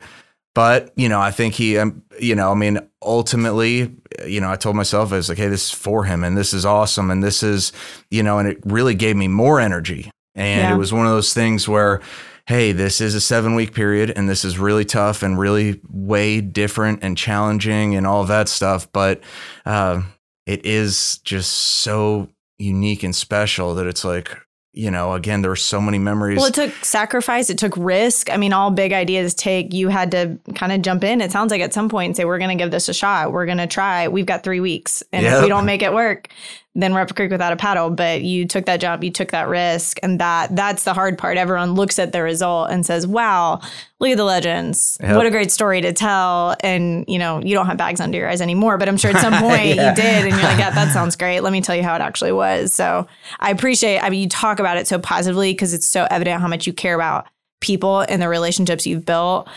But, 0.56 0.92
you 0.96 1.10
know, 1.10 1.22
I 1.22 1.32
think 1.32 1.54
he, 1.54 1.78
um, 1.78 2.04
you 2.20 2.36
know, 2.36 2.52
I 2.52 2.56
mean, 2.56 2.80
ultimately, 3.02 3.96
you 4.26 4.42
know, 4.42 4.52
I 4.52 4.56
told 4.56 4.76
myself, 4.76 5.14
I 5.14 5.18
was 5.18 5.30
like, 5.30 5.38
hey, 5.38 5.48
this 5.48 5.66
is 5.66 5.72
for 5.72 6.04
him 6.06 6.24
and 6.24 6.38
this 6.38 6.54
is 6.54 6.66
awesome. 6.66 7.12
And 7.12 7.24
this 7.24 7.44
is, 7.44 7.72
you 8.10 8.24
know, 8.24 8.40
and 8.40 8.48
it 8.48 8.58
really 8.66 8.96
gave 8.96 9.16
me 9.16 9.28
more 9.28 9.60
energy. 9.60 10.12
And 10.36 10.62
yeah. 10.62 10.74
it 10.74 10.78
was 10.78 10.92
one 10.92 11.06
of 11.06 11.12
those 11.12 11.34
things 11.34 11.68
where, 11.68 12.02
hey, 12.48 12.72
this 12.72 13.00
is 13.00 13.14
a 13.14 13.22
seven 13.22 13.54
week 13.54 13.74
period 13.74 14.12
and 14.16 14.28
this 14.28 14.44
is 14.44 14.58
really 14.58 14.86
tough 14.86 15.22
and 15.22 15.38
really 15.38 15.80
way 15.88 16.42
different 16.42 17.04
and 17.04 17.16
challenging 17.16 17.96
and 17.96 18.08
all 18.08 18.24
that 18.26 18.50
stuff. 18.50 18.92
But 18.92 19.22
uh, 19.66 20.02
it 20.48 20.66
is 20.66 21.20
just 21.20 21.54
so 21.54 22.30
unique 22.58 23.04
and 23.04 23.16
special 23.16 23.76
that 23.76 23.86
it's 23.86 24.04
like, 24.04 24.36
you 24.72 24.92
know, 24.92 25.14
again, 25.14 25.42
there 25.42 25.50
were 25.50 25.56
so 25.56 25.82
many 25.82 25.98
memories. 25.98 26.38
Well, 26.38 26.48
it 26.48 26.54
took 26.54 26.72
sacrifice, 26.86 27.50
it 27.50 27.58
took 27.58 27.76
risk. 27.76 28.32
I 28.32 28.38
mean, 28.38 28.54
all 28.54 28.70
big 28.70 28.94
ideas 28.94 29.34
take, 29.34 29.74
you 29.74 29.90
had 29.90 30.12
to 30.12 30.38
kind 30.56 30.72
of 30.72 30.82
jump 30.82 31.04
in. 31.04 31.22
It 31.22 31.32
sounds 31.32 31.52
like 31.52 31.62
at 31.62 31.74
some 31.74 31.90
point 31.90 32.16
say, 32.16 32.26
we're 32.26 32.38
going 32.38 32.56
to 32.56 32.62
give 32.62 32.72
this 32.72 32.88
a 32.88 32.94
shot. 32.94 33.32
We're 33.32 33.46
going 33.46 33.58
to 33.58 33.68
try. 33.68 34.08
We've 34.08 34.28
got 34.28 34.44
three 34.44 34.60
weeks. 34.60 35.04
And 35.12 35.24
yep. 35.24 35.38
if 35.38 35.44
we 35.44 35.50
don't 35.50 35.66
make 35.66 35.82
it 35.82 35.92
work, 35.92 36.30
then 36.76 36.94
we're 36.94 37.02
up 37.02 37.12
a 37.12 37.14
creek 37.14 37.32
without 37.32 37.52
a 37.52 37.56
paddle. 37.56 37.90
But 37.90 38.22
you 38.22 38.46
took 38.46 38.66
that 38.66 38.80
job, 38.80 39.04
you 39.04 39.12
took 39.12 39.32
that 39.32 39.48
risk. 39.48 40.00
And 40.04 40.20
that 40.20 40.56
that's 40.56 40.84
the 40.84 40.94
hard 40.94 41.18
part. 41.18 41.38
Everyone 41.38 41.74
looks 41.74 41.98
at 41.98 42.12
the 42.12 42.22
result 42.22 42.70
and 42.70 42.86
says, 42.86 43.08
wow, 43.08 43.60
look 44.00 44.10
at 44.10 44.18
the 44.18 44.24
legends. 44.24 44.98
Yep. 45.02 45.16
What 45.16 45.26
a 45.26 45.32
great 45.32 45.52
story 45.52 45.82
to 45.82 45.92
tell. 45.94 46.56
And, 46.62 47.06
you 47.08 47.18
know, 47.18 47.42
you 47.42 47.56
don't 47.56 47.66
have 47.66 47.78
bags 47.78 48.00
under 48.00 48.18
your 48.18 48.30
eyes 48.30 48.42
anymore. 48.42 48.78
But 48.78 48.88
I'm 48.88 48.98
sure 48.98 49.12
at 49.12 49.22
some 49.22 49.34
point 49.42 49.76
yeah. 49.76 49.90
you 49.90 49.96
did. 49.96 50.26
And 50.26 50.30
you're 50.30 50.44
like, 50.44 50.60
yeah, 50.60 50.70
that 50.70 50.94
sounds 50.94 51.16
great. 51.18 51.42
Let 51.42 51.54
me 51.54 51.62
tell 51.62 51.76
you 51.76 51.84
how 51.84 51.96
it 51.96 52.02
actually 52.02 52.32
was. 52.32 52.74
So 52.74 53.08
I 53.40 53.50
appreciate, 53.50 54.00
I 54.00 54.10
mean, 54.10 54.22
you 54.22 54.30
talk 54.30 54.60
about 54.60 54.78
it 54.78 54.88
so 54.88 55.00
positively 55.00 55.54
because 55.54 55.74
it's 55.74 55.88
so 55.88 56.08
evident 56.12 56.40
how 56.42 56.48
much 56.48 56.68
you 56.68 56.74
care 56.74 56.96
about 56.96 57.28
people 57.62 58.02
and 58.02 58.22
the 58.22 58.30
relationships 58.30 58.86
you've 58.86 59.06
built. 59.06 59.50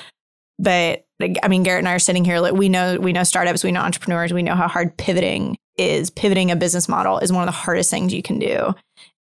But 0.58 1.06
I 1.42 1.48
mean, 1.48 1.62
Garrett 1.62 1.80
and 1.80 1.88
I 1.88 1.94
are 1.94 1.98
sitting 1.98 2.24
here. 2.24 2.40
Like 2.40 2.54
we 2.54 2.68
know, 2.68 2.98
we 2.98 3.12
know 3.12 3.22
startups, 3.22 3.62
we 3.62 3.70
know 3.70 3.80
entrepreneurs, 3.80 4.32
we 4.32 4.42
know 4.42 4.54
how 4.54 4.66
hard 4.66 4.96
pivoting 4.96 5.56
is 5.76 6.10
pivoting 6.10 6.50
a 6.50 6.56
business 6.56 6.88
model 6.88 7.18
is 7.18 7.32
one 7.32 7.42
of 7.42 7.46
the 7.46 7.52
hardest 7.52 7.90
things 7.90 8.12
you 8.12 8.22
can 8.22 8.38
do. 8.38 8.74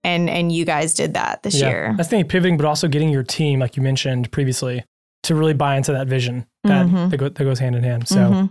And 0.04 0.30
and 0.30 0.52
you 0.52 0.66
guys 0.66 0.94
did 0.94 1.14
that 1.14 1.44
this 1.44 1.60
yeah. 1.60 1.70
year. 1.70 1.96
I 2.00 2.04
think 2.04 2.28
pivoting, 2.28 2.58
but 2.58 2.66
also 2.66 2.88
getting 2.88 3.10
your 3.10 3.24
team, 3.24 3.60
like 3.60 3.78
you 3.78 3.84
mentioned 3.84 4.32
previously, 4.32 4.84
to 5.24 5.36
really 5.36 5.54
buy 5.54 5.78
into 5.78 5.92
that 5.94 6.08
vision 6.08 6.48
that 6.64 6.88
mm-hmm. 6.88 7.10
that, 7.10 7.18
go, 7.18 7.30
that, 7.30 7.44
goes 7.44 7.60
hand 7.60 7.76
in 7.76 7.84
hand. 7.84 8.08
So, 8.08 8.18
mm-hmm. 8.18 8.46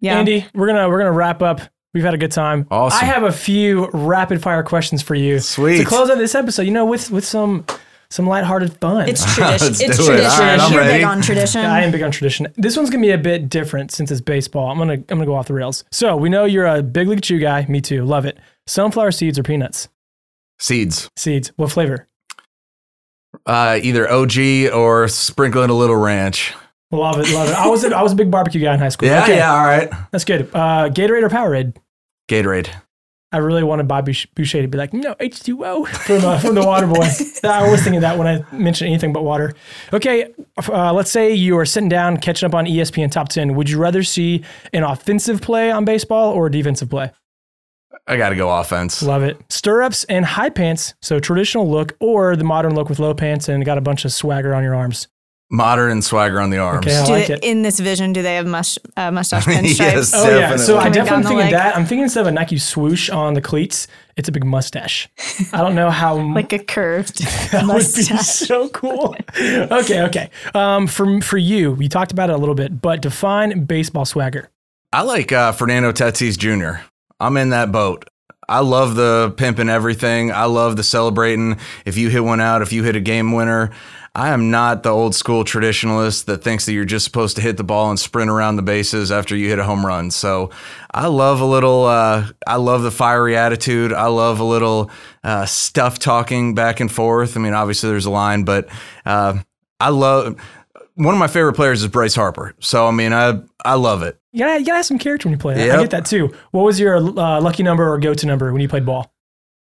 yeah, 0.00 0.18
Andy, 0.18 0.46
we're 0.54 0.68
gonna 0.68 0.88
we're 0.88 0.98
gonna 0.98 1.12
wrap 1.12 1.42
up. 1.42 1.60
We've 1.92 2.04
had 2.04 2.14
a 2.14 2.18
good 2.18 2.32
time. 2.32 2.66
Awesome. 2.70 3.00
I 3.02 3.04
have 3.04 3.24
a 3.24 3.32
few 3.32 3.90
rapid 3.92 4.40
fire 4.40 4.62
questions 4.62 5.02
for 5.02 5.14
you. 5.14 5.40
Sweet. 5.40 5.78
To 5.78 5.84
close 5.84 6.08
out 6.08 6.18
this 6.18 6.34
episode, 6.34 6.62
you 6.62 6.70
know, 6.70 6.86
with 6.86 7.10
with 7.10 7.24
some 7.24 7.66
some 8.12 8.26
lighthearted 8.26 8.74
fun. 8.78 9.08
It's 9.08 9.24
tradition. 9.34 9.68
it's 9.68 9.78
tradition. 9.78 10.14
It. 10.14 10.22
Right, 10.38 10.70
You're 10.70 10.80
ready. 10.80 10.98
big 10.98 11.04
on 11.04 11.22
tradition. 11.22 11.64
I 11.64 11.80
am 11.82 11.90
big 11.90 12.02
on 12.02 12.10
tradition. 12.10 12.48
This 12.56 12.76
one's 12.76 12.90
gonna 12.90 13.00
be 13.02 13.10
a 13.10 13.18
bit 13.18 13.48
different 13.48 13.90
since 13.90 14.10
it's 14.10 14.20
baseball. 14.20 14.70
I'm 14.70 14.76
gonna 14.78 14.92
I'm 14.94 15.04
gonna 15.06 15.24
go 15.24 15.34
off 15.34 15.46
the 15.46 15.54
rails. 15.54 15.84
So 15.90 16.14
we 16.16 16.28
know 16.28 16.44
you're 16.44 16.66
a 16.66 16.82
big 16.82 17.08
league 17.08 17.22
chew 17.22 17.38
guy. 17.38 17.64
Me 17.68 17.80
too. 17.80 18.04
Love 18.04 18.26
it. 18.26 18.38
Sunflower 18.66 19.12
seeds 19.12 19.38
or 19.38 19.42
peanuts? 19.42 19.88
Seeds. 20.58 21.10
Seeds. 21.16 21.52
What 21.56 21.72
flavor? 21.72 22.06
Uh, 23.46 23.80
either 23.82 24.08
OG 24.10 24.72
or 24.74 25.08
sprinkling 25.08 25.70
a 25.70 25.74
little 25.74 25.96
ranch. 25.96 26.52
Love 26.90 27.18
it, 27.18 27.32
love 27.32 27.48
it. 27.48 27.54
I 27.54 27.66
was 27.68 27.82
a, 27.84 27.96
I 27.96 28.02
was 28.02 28.12
a 28.12 28.14
big 28.14 28.30
barbecue 28.30 28.60
guy 28.60 28.74
in 28.74 28.78
high 28.78 28.90
school. 28.90 29.08
Yeah, 29.08 29.22
okay. 29.22 29.36
yeah, 29.36 29.54
all 29.54 29.64
right. 29.64 29.90
That's 30.10 30.26
good. 30.26 30.50
Uh, 30.52 30.90
Gatorade 30.90 31.22
or 31.22 31.30
Powerade? 31.30 31.74
Gatorade. 32.28 32.68
I 33.32 33.38
really 33.38 33.62
wanted 33.62 33.88
Bobby 33.88 34.14
Boucher 34.34 34.60
to 34.60 34.68
be 34.68 34.76
like, 34.76 34.92
no, 34.92 35.14
H2O 35.14 35.88
from, 35.88 36.24
uh, 36.24 36.38
from 36.38 36.54
the 36.54 36.64
water 36.64 36.86
boy. 36.86 37.08
I 37.48 37.70
was 37.70 37.82
thinking 37.82 38.02
that 38.02 38.18
when 38.18 38.26
I 38.26 38.44
mentioned 38.54 38.88
anything 38.88 39.12
but 39.12 39.24
water. 39.24 39.54
Okay, 39.92 40.32
uh, 40.68 40.92
let's 40.92 41.10
say 41.10 41.32
you 41.32 41.56
are 41.58 41.64
sitting 41.64 41.88
down, 41.88 42.18
catching 42.18 42.46
up 42.46 42.54
on 42.54 42.66
ESPN 42.66 43.10
Top 43.10 43.30
10. 43.30 43.54
Would 43.54 43.70
you 43.70 43.78
rather 43.78 44.02
see 44.02 44.44
an 44.74 44.82
offensive 44.84 45.40
play 45.40 45.70
on 45.70 45.86
baseball 45.86 46.34
or 46.34 46.46
a 46.46 46.50
defensive 46.50 46.90
play? 46.90 47.10
I 48.06 48.16
got 48.16 48.30
to 48.30 48.36
go 48.36 48.50
offense. 48.50 49.02
Love 49.02 49.22
it. 49.22 49.40
Stirrups 49.48 50.04
and 50.04 50.24
high 50.24 50.50
pants, 50.50 50.94
so 51.00 51.20
traditional 51.20 51.70
look, 51.70 51.96
or 52.00 52.36
the 52.36 52.44
modern 52.44 52.74
look 52.74 52.88
with 52.88 52.98
low 52.98 53.14
pants 53.14 53.48
and 53.48 53.64
got 53.64 53.78
a 53.78 53.82
bunch 53.82 54.04
of 54.04 54.12
swagger 54.12 54.54
on 54.54 54.62
your 54.62 54.74
arms. 54.74 55.08
Modern 55.54 55.92
and 55.92 56.02
swagger 56.02 56.40
on 56.40 56.48
the 56.48 56.56
arms. 56.56 56.86
Okay, 56.86 56.96
I 56.96 57.04
like 57.04 57.26
they, 57.26 57.34
it. 57.34 57.44
In 57.44 57.60
this 57.60 57.78
vision, 57.78 58.14
do 58.14 58.22
they 58.22 58.36
have 58.36 58.46
mush, 58.46 58.78
uh, 58.96 59.10
mustache 59.10 59.44
pinstripes? 59.46 59.78
yes, 59.78 60.12
oh 60.14 60.38
yeah. 60.38 60.56
So 60.56 60.78
I 60.78 60.88
definitely 60.88 61.24
thinking 61.24 61.50
that. 61.52 61.76
I'm 61.76 61.84
thinking 61.84 62.04
instead 62.04 62.22
of 62.22 62.28
a 62.28 62.30
Nike 62.32 62.56
swoosh 62.56 63.10
on 63.10 63.34
the 63.34 63.42
cleats, 63.42 63.86
it's 64.16 64.30
a 64.30 64.32
big 64.32 64.46
mustache. 64.46 65.10
I 65.52 65.58
don't 65.58 65.74
know 65.74 65.90
how 65.90 66.16
like 66.32 66.54
a 66.54 66.58
curved 66.58 67.18
that 67.52 67.66
mustache. 67.66 68.10
would 68.10 68.16
be 68.16 68.22
so 68.22 68.68
cool. 68.70 69.14
okay, 69.38 70.00
okay. 70.04 70.30
Um, 70.54 70.86
for 70.86 71.20
for 71.20 71.36
you, 71.36 71.72
we 71.72 71.86
talked 71.86 72.12
about 72.12 72.30
it 72.30 72.32
a 72.32 72.38
little 72.38 72.54
bit, 72.54 72.80
but 72.80 73.02
define 73.02 73.64
baseball 73.64 74.06
swagger. 74.06 74.48
I 74.90 75.02
like 75.02 75.32
uh, 75.32 75.52
Fernando 75.52 75.92
Tatis 75.92 76.38
Jr. 76.38 76.82
I'm 77.20 77.36
in 77.36 77.50
that 77.50 77.70
boat. 77.70 78.08
I 78.48 78.60
love 78.60 78.96
the 78.96 79.32
pimping 79.36 79.68
everything. 79.68 80.32
I 80.32 80.44
love 80.44 80.76
the 80.76 80.82
celebrating. 80.82 81.58
If 81.84 81.96
you 81.96 82.08
hit 82.08 82.24
one 82.24 82.40
out, 82.40 82.60
if 82.60 82.72
you 82.72 82.82
hit 82.82 82.96
a 82.96 83.00
game 83.00 83.32
winner, 83.32 83.70
I 84.14 84.28
am 84.30 84.50
not 84.50 84.82
the 84.82 84.90
old 84.90 85.14
school 85.14 85.42
traditionalist 85.42 86.26
that 86.26 86.44
thinks 86.44 86.66
that 86.66 86.72
you're 86.74 86.84
just 86.84 87.06
supposed 87.06 87.36
to 87.36 87.42
hit 87.42 87.56
the 87.56 87.64
ball 87.64 87.88
and 87.88 87.98
sprint 87.98 88.30
around 88.30 88.56
the 88.56 88.62
bases 88.62 89.10
after 89.10 89.34
you 89.34 89.48
hit 89.48 89.58
a 89.58 89.64
home 89.64 89.86
run. 89.86 90.10
So 90.10 90.50
I 90.90 91.06
love 91.06 91.40
a 91.40 91.46
little, 91.46 91.86
uh, 91.86 92.26
I 92.46 92.56
love 92.56 92.82
the 92.82 92.90
fiery 92.90 93.36
attitude. 93.36 93.90
I 93.92 94.06
love 94.08 94.38
a 94.38 94.44
little 94.44 94.90
uh, 95.24 95.46
stuff 95.46 95.98
talking 95.98 96.54
back 96.54 96.80
and 96.80 96.92
forth. 96.92 97.38
I 97.38 97.40
mean, 97.40 97.54
obviously 97.54 97.88
there's 97.88 98.04
a 98.04 98.10
line, 98.10 98.44
but 98.44 98.68
uh, 99.06 99.38
I 99.80 99.88
love. 99.88 100.38
One 100.94 101.14
of 101.14 101.18
my 101.18 101.26
favorite 101.26 101.54
players 101.54 101.80
is 101.82 101.88
Bryce 101.88 102.14
Harper. 102.14 102.54
So 102.60 102.86
I 102.86 102.90
mean, 102.90 103.14
I 103.14 103.40
I 103.64 103.74
love 103.74 104.02
it. 104.02 104.20
You 104.32 104.40
gotta, 104.40 104.60
you 104.60 104.66
gotta 104.66 104.76
have 104.76 104.86
some 104.86 104.98
character 104.98 105.26
when 105.26 105.32
you 105.32 105.38
play. 105.38 105.56
Yep. 105.56 105.78
I 105.78 105.80
get 105.80 105.90
that 105.92 106.04
too. 106.04 106.34
What 106.50 106.64
was 106.64 106.78
your 106.78 106.96
uh, 106.96 107.40
lucky 107.40 107.62
number 107.62 107.90
or 107.90 107.98
go 107.98 108.12
to 108.12 108.26
number 108.26 108.52
when 108.52 108.60
you 108.60 108.68
played 108.68 108.84
ball? 108.84 109.10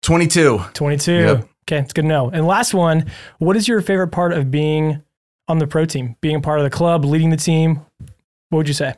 22. 0.02 0.60
22. 0.72 1.12
Yep. 1.12 1.48
Okay, 1.68 1.80
it's 1.80 1.92
good 1.92 2.02
to 2.02 2.08
know. 2.08 2.30
And 2.30 2.46
last 2.46 2.74
one, 2.74 3.06
what 3.38 3.56
is 3.56 3.66
your 3.66 3.80
favorite 3.80 4.08
part 4.08 4.32
of 4.32 4.50
being 4.50 5.02
on 5.48 5.58
the 5.58 5.66
pro 5.66 5.84
team? 5.84 6.16
Being 6.20 6.36
a 6.36 6.40
part 6.40 6.60
of 6.60 6.64
the 6.64 6.70
club, 6.70 7.04
leading 7.04 7.30
the 7.30 7.36
team? 7.36 7.84
What 8.50 8.58
would 8.58 8.68
you 8.68 8.74
say? 8.74 8.94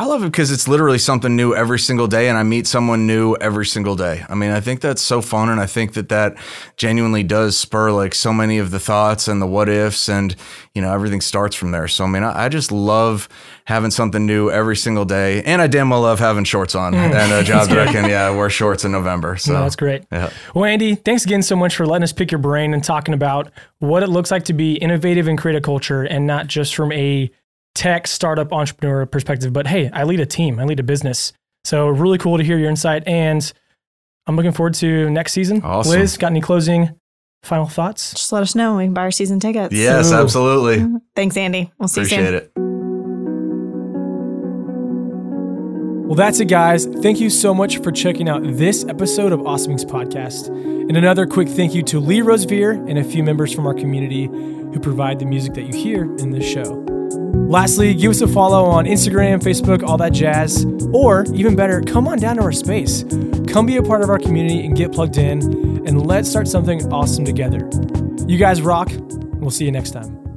I 0.00 0.04
love 0.04 0.22
it 0.22 0.26
because 0.26 0.52
it's 0.52 0.68
literally 0.68 0.98
something 0.98 1.34
new 1.34 1.56
every 1.56 1.80
single 1.80 2.06
day, 2.06 2.28
and 2.28 2.38
I 2.38 2.44
meet 2.44 2.68
someone 2.68 3.08
new 3.08 3.34
every 3.40 3.66
single 3.66 3.96
day. 3.96 4.24
I 4.28 4.36
mean, 4.36 4.52
I 4.52 4.60
think 4.60 4.80
that's 4.80 5.02
so 5.02 5.20
fun, 5.20 5.48
and 5.48 5.60
I 5.60 5.66
think 5.66 5.94
that 5.94 6.08
that 6.10 6.36
genuinely 6.76 7.24
does 7.24 7.58
spur 7.58 7.90
like 7.90 8.14
so 8.14 8.32
many 8.32 8.58
of 8.58 8.70
the 8.70 8.78
thoughts 8.78 9.26
and 9.26 9.42
the 9.42 9.46
what 9.46 9.68
ifs, 9.68 10.08
and 10.08 10.36
you 10.72 10.82
know 10.82 10.92
everything 10.92 11.20
starts 11.20 11.56
from 11.56 11.72
there. 11.72 11.88
So 11.88 12.04
I 12.04 12.06
mean, 12.06 12.22
I, 12.22 12.44
I 12.44 12.48
just 12.48 12.70
love 12.70 13.28
having 13.64 13.90
something 13.90 14.24
new 14.24 14.52
every 14.52 14.76
single 14.76 15.04
day, 15.04 15.42
and 15.42 15.60
I 15.60 15.66
damn 15.66 15.90
well 15.90 16.02
love 16.02 16.20
having 16.20 16.44
shorts 16.44 16.76
on 16.76 16.92
mm. 16.92 16.98
and 16.98 17.32
a 17.32 17.42
job 17.42 17.68
that 17.68 17.88
I 17.88 17.92
can 17.92 18.08
yeah 18.08 18.30
wear 18.30 18.50
shorts 18.50 18.84
in 18.84 18.92
November. 18.92 19.36
So 19.36 19.52
No, 19.52 19.62
that's 19.62 19.74
great. 19.74 20.04
Yeah. 20.12 20.30
Well, 20.54 20.64
Andy, 20.64 20.94
thanks 20.94 21.24
again 21.24 21.42
so 21.42 21.56
much 21.56 21.74
for 21.74 21.86
letting 21.86 22.04
us 22.04 22.12
pick 22.12 22.30
your 22.30 22.38
brain 22.38 22.72
and 22.72 22.84
talking 22.84 23.14
about 23.14 23.50
what 23.80 24.04
it 24.04 24.10
looks 24.10 24.30
like 24.30 24.44
to 24.44 24.52
be 24.52 24.74
innovative 24.74 25.26
and 25.26 25.36
create 25.36 25.56
a 25.56 25.60
culture, 25.60 26.04
and 26.04 26.24
not 26.24 26.46
just 26.46 26.76
from 26.76 26.92
a 26.92 27.28
tech 27.78 28.08
startup 28.08 28.52
entrepreneur 28.52 29.06
perspective, 29.06 29.52
but 29.52 29.66
hey, 29.68 29.88
I 29.92 30.02
lead 30.02 30.18
a 30.18 30.26
team, 30.26 30.58
I 30.58 30.64
lead 30.64 30.80
a 30.80 30.82
business. 30.82 31.32
So 31.64 31.86
really 31.86 32.18
cool 32.18 32.36
to 32.36 32.42
hear 32.42 32.58
your 32.58 32.68
insight, 32.68 33.06
and 33.06 33.50
I'm 34.26 34.34
looking 34.34 34.50
forward 34.52 34.74
to 34.74 35.08
next 35.10 35.32
season. 35.32 35.62
Awesome. 35.62 35.92
Liz, 35.92 36.16
got 36.16 36.32
any 36.32 36.40
closing 36.40 36.90
final 37.44 37.66
thoughts? 37.66 38.10
Just 38.12 38.32
let 38.32 38.42
us 38.42 38.56
know. 38.56 38.76
We 38.78 38.86
can 38.86 38.94
buy 38.94 39.02
our 39.02 39.10
season 39.12 39.38
tickets. 39.38 39.72
yes, 39.72 40.10
Ooh. 40.10 40.16
absolutely. 40.16 40.84
Thanks, 41.14 41.36
Andy. 41.36 41.70
We'll 41.78 41.88
see 41.88 42.00
you 42.00 42.06
soon. 42.08 42.18
Appreciate 42.26 42.42
it. 42.42 42.52
Well, 46.08 46.16
that's 46.16 46.40
it, 46.40 46.46
guys. 46.46 46.86
Thank 46.86 47.20
you 47.20 47.30
so 47.30 47.54
much 47.54 47.78
for 47.78 47.92
checking 47.92 48.28
out 48.28 48.42
this 48.42 48.84
episode 48.86 49.30
of 49.30 49.46
Awesome 49.46 49.76
Inc. 49.76 49.84
podcast. 49.84 50.48
And 50.48 50.96
another 50.96 51.26
quick 51.26 51.48
thank 51.48 51.74
you 51.74 51.82
to 51.84 52.00
Lee 52.00 52.22
Rosevere 52.22 52.72
and 52.88 52.98
a 52.98 53.04
few 53.04 53.22
members 53.22 53.52
from 53.54 53.66
our 53.66 53.74
community 53.74 54.24
who 54.24 54.80
provide 54.80 55.20
the 55.20 55.26
music 55.26 55.54
that 55.54 55.62
you 55.62 55.74
hear 55.78 56.04
in 56.16 56.30
this 56.30 56.44
show. 56.44 56.87
Lastly, 57.48 57.94
give 57.94 58.10
us 58.10 58.20
a 58.20 58.28
follow 58.28 58.62
on 58.66 58.84
Instagram, 58.84 59.40
Facebook, 59.40 59.82
all 59.82 59.96
that 59.96 60.12
jazz. 60.12 60.66
Or 60.92 61.24
even 61.32 61.56
better, 61.56 61.80
come 61.80 62.06
on 62.06 62.18
down 62.18 62.36
to 62.36 62.42
our 62.42 62.52
space. 62.52 63.04
Come 63.48 63.64
be 63.64 63.78
a 63.78 63.82
part 63.82 64.02
of 64.02 64.10
our 64.10 64.18
community 64.18 64.66
and 64.66 64.76
get 64.76 64.92
plugged 64.92 65.16
in, 65.16 65.40
and 65.86 66.06
let's 66.06 66.28
start 66.28 66.46
something 66.46 66.92
awesome 66.92 67.24
together. 67.24 67.66
You 68.26 68.36
guys 68.36 68.60
rock. 68.60 68.90
We'll 69.40 69.50
see 69.50 69.64
you 69.64 69.72
next 69.72 69.92
time. 69.92 70.27